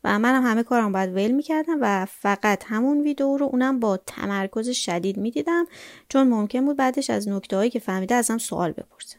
و 0.04 0.20
منم 0.20 0.46
همه 0.46 0.63
کارم 0.63 0.91
باید 0.91 1.13
ویل 1.13 1.32
می‌کردم 1.32 1.78
و 1.82 2.06
فقط 2.06 2.63
همون 2.67 3.02
ویدیو 3.02 3.38
رو 3.38 3.46
اونم 3.46 3.80
با 3.80 3.98
تمرکز 3.98 4.70
شدید 4.70 5.17
می‌دیدم 5.17 5.65
چون 6.10 6.28
ممکن 6.28 6.65
بود 6.65 6.78
بعدش 6.78 7.10
از 7.10 7.28
نکته 7.28 7.58
هایی 7.58 7.70
که 7.70 7.80
فهمیده 7.80 8.15
ازم 8.15 8.38
سوال 8.38 8.72
بپرسه. 8.72 9.17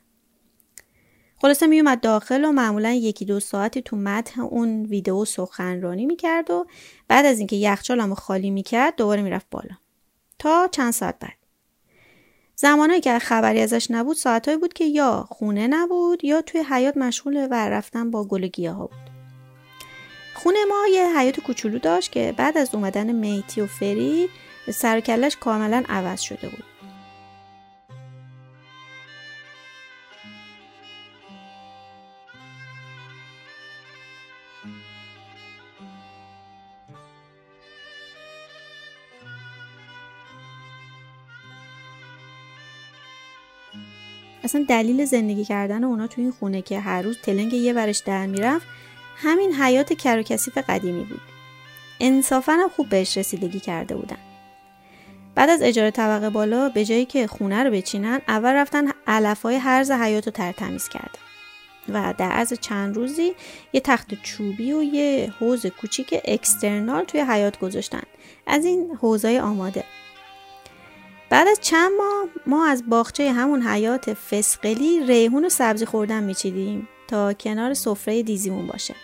خلاصه 1.36 1.66
میومد 1.66 2.00
داخل 2.00 2.44
و 2.44 2.52
معمولا 2.52 2.92
یکی 2.92 3.24
دو 3.24 3.40
ساعتی 3.40 3.82
تو 3.82 3.96
متن 3.96 4.40
اون 4.40 4.82
ویدیو 4.82 5.24
سخنرانی 5.24 6.06
می‌کرد 6.06 6.50
و 6.50 6.66
بعد 7.08 7.26
از 7.26 7.38
اینکه 7.38 7.56
یخچالمو 7.56 8.14
خالی 8.14 8.50
می‌کرد 8.50 8.96
دوباره 8.96 9.22
می‌رفت 9.22 9.46
بالا. 9.50 9.74
تا 10.42 10.68
چند 10.72 10.92
ساعت 10.92 11.18
بعد. 11.18 11.32
زمانهایی 12.56 13.00
که 13.00 13.18
خبری 13.18 13.60
ازش 13.60 13.90
نبود 13.90 14.16
ساعتهایی 14.16 14.58
بود 14.60 14.72
که 14.72 14.84
یا 14.84 15.26
خونه 15.30 15.66
نبود 15.66 16.24
یا 16.24 16.42
توی 16.42 16.60
حیات 16.60 16.96
مشغول 16.96 17.48
ور 17.50 17.68
رفتن 17.68 18.10
با 18.10 18.24
گل 18.24 18.66
ها 18.66 18.86
بود. 18.86 19.10
خونه 20.34 20.58
ما 20.68 20.86
یه 20.94 21.18
حیات 21.18 21.40
کوچولو 21.40 21.78
داشت 21.78 22.12
که 22.12 22.34
بعد 22.36 22.58
از 22.58 22.74
اومدن 22.74 23.12
میتی 23.12 23.60
و 23.60 23.66
فری 23.66 24.28
سرکلش 24.70 25.36
کاملا 25.36 25.84
عوض 25.88 26.20
شده 26.20 26.48
بود. 26.48 26.64
اصلا 44.44 44.64
دلیل 44.68 45.04
زندگی 45.04 45.44
کردن 45.44 45.84
اونا 45.84 46.06
تو 46.06 46.20
این 46.20 46.30
خونه 46.30 46.62
که 46.62 46.80
هر 46.80 47.02
روز 47.02 47.18
تلنگ 47.22 47.52
یه 47.52 47.72
ورش 47.72 47.98
در 47.98 48.26
می‌رفت 48.26 48.66
همین 49.16 49.54
حیات 49.54 49.92
کر 49.92 50.24
و 50.56 50.62
قدیمی 50.68 51.04
بود. 51.04 51.20
انصافا 52.00 52.52
هم 52.52 52.68
خوب 52.68 52.88
بهش 52.88 53.16
رسیدگی 53.18 53.60
کرده 53.60 53.94
بودن. 53.94 54.18
بعد 55.34 55.50
از 55.50 55.62
اجاره 55.62 55.90
طبقه 55.90 56.30
بالا 56.30 56.68
به 56.68 56.84
جایی 56.84 57.04
که 57.04 57.26
خونه 57.26 57.64
رو 57.64 57.70
بچینن 57.70 58.20
اول 58.28 58.52
رفتن 58.52 58.84
علفای 59.06 59.56
هرز 59.56 59.90
حیات 59.90 60.26
رو 60.26 60.32
ترتمیز 60.32 60.88
کردن. 60.88 61.20
و 61.88 62.14
در 62.18 62.30
عرض 62.30 62.52
چند 62.52 62.96
روزی 62.96 63.32
یه 63.72 63.80
تخت 63.80 64.22
چوبی 64.22 64.72
و 64.72 64.82
یه 64.82 65.32
حوز 65.40 65.66
کوچیک 65.66 66.14
اکسترنال 66.24 67.04
توی 67.04 67.20
حیات 67.20 67.58
گذاشتن. 67.58 68.02
از 68.46 68.64
این 68.64 68.98
حوزای 69.00 69.38
آماده. 69.38 69.84
بعد 71.32 71.48
از 71.48 71.58
چند 71.60 71.92
ماه 71.98 72.28
ما 72.46 72.66
از 72.66 72.82
باغچه 72.88 73.32
همون 73.32 73.62
حیات 73.62 74.14
فسقلی 74.14 75.06
ریحون 75.06 75.44
و 75.44 75.48
سبزی 75.48 75.86
خوردن 75.86 76.22
میچیدیم 76.22 76.88
تا 77.08 77.32
کنار 77.32 77.74
سفره 77.74 78.22
دیزیمون 78.22 78.66
باشه. 78.66 78.94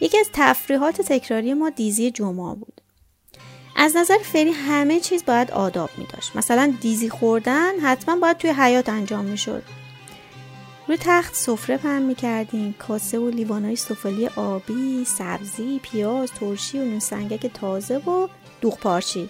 یکی 0.00 0.18
از 0.18 0.26
تفریحات 0.32 1.00
تکراری 1.00 1.54
ما 1.54 1.70
دیزی 1.70 2.10
جمعه 2.10 2.54
بود. 2.54 2.80
از 3.76 3.96
نظر 3.96 4.18
فری 4.18 4.50
همه 4.50 5.00
چیز 5.00 5.24
باید 5.24 5.50
آداب 5.50 5.90
می 5.98 6.06
داشت 6.12 6.36
مثلا 6.36 6.74
دیزی 6.80 7.08
خوردن 7.08 7.80
حتما 7.80 8.16
باید 8.16 8.36
توی 8.36 8.50
حیات 8.50 8.88
انجام 8.88 9.24
می 9.24 9.38
شد 9.38 9.62
روی 10.88 10.96
تخت 11.00 11.34
سفره 11.34 11.76
پهن 11.76 12.02
می 12.02 12.14
کردیم 12.14 12.74
کاسه 12.78 13.18
و 13.18 13.30
لیوانای 13.30 13.76
سفالی 13.76 14.26
آبی 14.26 15.04
سبزی 15.04 15.80
پیاز 15.82 16.32
ترشی 16.32 16.78
و 16.78 16.84
نون 16.84 16.98
سنگک 16.98 17.46
تازه 17.46 17.96
و 17.96 18.28
دوغ 18.60 18.78
پارچی. 18.78 19.28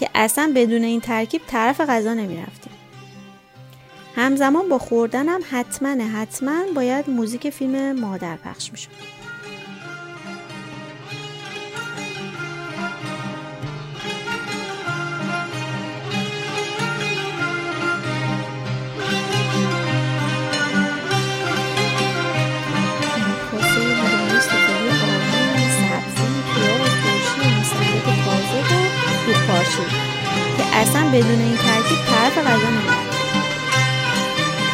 که 0.00 0.10
اصلا 0.14 0.52
بدون 0.56 0.84
این 0.84 1.00
ترکیب 1.00 1.42
طرف 1.46 1.80
غذا 1.80 2.14
نمی 2.14 2.36
رفتیم 2.36 2.72
همزمان 4.16 4.68
با 4.68 4.78
خوردنم 4.78 5.40
حتما 5.50 5.88
حتما 5.88 6.62
باید 6.74 7.10
موزیک 7.10 7.50
فیلم 7.50 8.00
مادر 8.00 8.36
پخش 8.36 8.72
می 8.72 8.78
اصلا 30.80 31.08
بدون 31.08 31.40
این 31.40 31.56
ترکیب 31.56 31.98
طرف 32.06 32.38
غذا 32.38 32.70
نمیره 32.70 33.10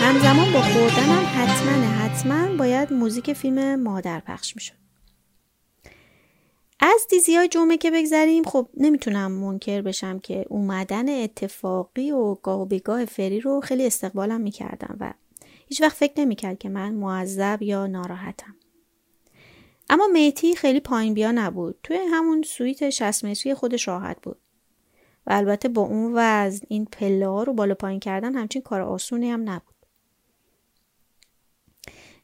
همزمان 0.01 0.53
با 0.53 0.62
خوردنم 0.62 1.25
حتما 1.35 1.87
حتما 1.87 2.57
باید 2.57 2.92
موزیک 2.92 3.33
فیلم 3.33 3.83
مادر 3.83 4.21
پخش 4.21 4.57
می‌شد. 4.57 4.75
از 6.81 7.07
دیزی 7.11 7.37
های 7.37 7.49
جمعه 7.49 7.77
که 7.77 7.90
بگذریم 7.90 8.45
خب 8.45 8.69
نمی‌تونم 8.77 9.33
منکر 9.33 9.83
بشم 9.83 10.19
که 10.19 10.45
اومدن 10.49 11.23
اتفاقی 11.23 12.11
و 12.11 12.35
گاه 12.35 12.61
و 12.61 12.64
بیگاه 12.64 13.05
فری 13.05 13.40
رو 13.40 13.61
خیلی 13.61 13.87
استقبالم 13.87 14.40
می‌کردم 14.40 14.97
و 15.01 15.14
هیچ 15.69 15.83
وقت 15.83 15.97
فکر 15.97 16.21
نمی‌کرد 16.21 16.59
که 16.59 16.69
من 16.69 16.95
معذب 16.95 17.59
یا 17.61 17.87
ناراحتم. 17.87 18.57
اما 19.90 20.07
میتی 20.07 20.57
خیلی 20.57 20.81
پایین 20.81 21.14
بیا 21.14 21.33
نبود. 21.33 21.79
توی 21.83 21.97
همون 22.12 22.42
سویت 22.42 22.90
60 22.90 23.25
متری 23.25 23.55
خودش 23.55 23.88
راحت 23.88 24.16
بود. 24.23 24.38
و 25.27 25.33
البته 25.33 25.69
با 25.69 25.83
اون 25.83 26.12
وزن 26.15 26.67
این 26.69 26.85
پله 26.85 27.29
ها 27.29 27.43
رو 27.43 27.53
بالا 27.53 27.75
پایین 27.75 28.01
کردن 28.01 28.35
همچین 28.35 28.62
کار 28.62 28.81
آسونی 28.81 29.31
هم 29.31 29.51
نبود. 29.51 29.77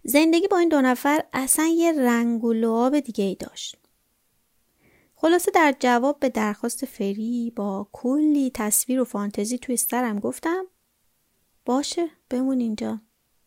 زندگی 0.04 0.48
با 0.48 0.58
این 0.58 0.68
دو 0.68 0.80
نفر 0.80 1.24
اصلا 1.32 1.66
یه 1.66 1.92
رنگ 1.92 2.44
و 2.44 2.52
لعاب 2.52 3.00
دیگه 3.00 3.24
ای 3.24 3.34
داشت. 3.34 3.76
خلاصه 5.14 5.50
در 5.50 5.74
جواب 5.80 6.20
به 6.20 6.28
درخواست 6.28 6.84
فری 6.84 7.52
با 7.56 7.88
کلی 7.92 8.50
تصویر 8.54 9.00
و 9.00 9.04
فانتزی 9.04 9.58
توی 9.58 9.76
سرم 9.76 10.18
گفتم 10.18 10.64
باشه 11.64 12.08
بمون 12.30 12.60
اینجا. 12.60 13.00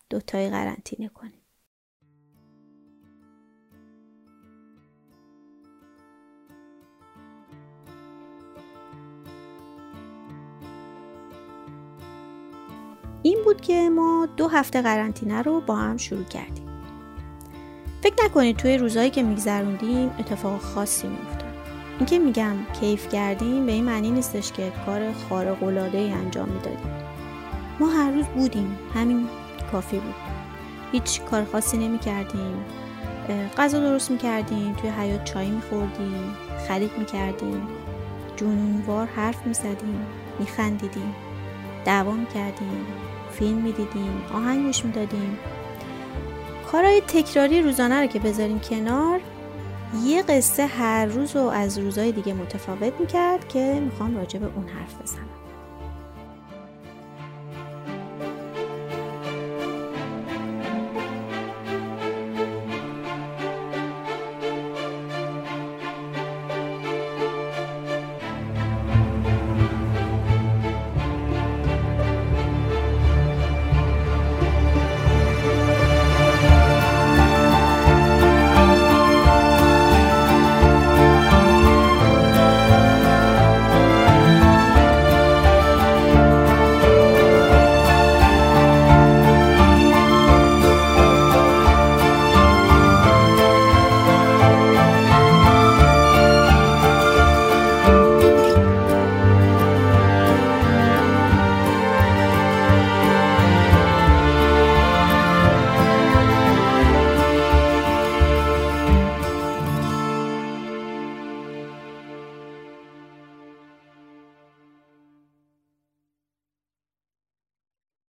دوتای 0.09 0.49
قرنطینه 0.49 1.09
کنیم. 1.09 1.44
این 13.25 13.37
بود 13.43 13.61
که 13.61 13.89
ما 13.89 14.27
دو 14.37 14.47
هفته 14.47 14.81
قرنطینه 14.81 15.41
رو 15.41 15.61
با 15.61 15.75
هم 15.75 15.97
شروع 15.97 16.23
کردیم. 16.23 16.65
فکر 18.01 18.25
نکنید 18.25 18.57
توی 18.57 18.77
روزهایی 18.77 19.09
که 19.09 19.23
میگذروندیم 19.23 20.11
اتفاق 20.19 20.61
خاصی 20.61 21.07
میافتاد. 21.07 21.53
اینکه 21.97 22.19
میگم 22.19 22.55
کیف 22.79 23.09
کردیم 23.09 23.65
به 23.65 23.71
این 23.71 23.83
معنی 23.83 24.11
نیستش 24.11 24.51
که 24.51 24.71
کار 24.85 25.13
خارق 25.13 25.63
العاده 25.63 25.97
ای 25.97 26.11
انجام 26.11 26.49
می‌دادیم. 26.49 26.91
ما 27.79 27.87
هر 27.87 28.11
روز 28.11 28.25
بودیم 28.25 28.77
همین 28.93 29.27
کافی 29.71 29.99
بود. 29.99 30.15
هیچ 30.91 31.21
کار 31.21 31.43
خاصی 31.43 31.77
نمی 31.77 31.99
کردیم 31.99 32.65
غذا 33.57 33.79
درست 33.79 34.11
می 34.11 34.17
کردیم 34.17 34.73
توی 34.73 34.89
حیات 34.89 35.23
چای 35.23 35.49
می 35.49 35.61
خوردیم 35.61 36.35
خرید 36.67 36.91
می 36.97 37.05
کردیم 37.05 37.67
جنونوار 38.35 39.07
حرف 39.07 39.47
می 39.47 39.53
زدیم 39.53 40.05
می 40.39 40.45
خندیدیم 40.45 41.15
دعوا 41.85 42.13
کردیم 42.33 42.85
فیلم 43.39 43.57
می‌دیدیم 43.57 44.23
آهنگ 44.33 44.65
گوش 44.65 44.85
می‌دادیم. 44.85 45.37
کارهای 46.71 47.01
تکراری 47.01 47.61
روزانه 47.61 48.01
رو 48.01 48.07
که 48.07 48.19
بذاریم 48.19 48.59
کنار 48.59 49.19
یه 50.03 50.21
قصه 50.21 50.65
هر 50.65 51.05
روز 51.05 51.35
و 51.35 51.39
از 51.39 51.77
روزهای 51.77 52.11
دیگه 52.11 52.33
متفاوت 52.33 52.93
می‌کرد 52.99 53.47
که 53.47 53.81
می‌خوام 53.85 54.17
راجع 54.17 54.39
به 54.39 54.45
اون 54.55 54.67
حرف 54.67 55.01
بزنم. 55.01 55.44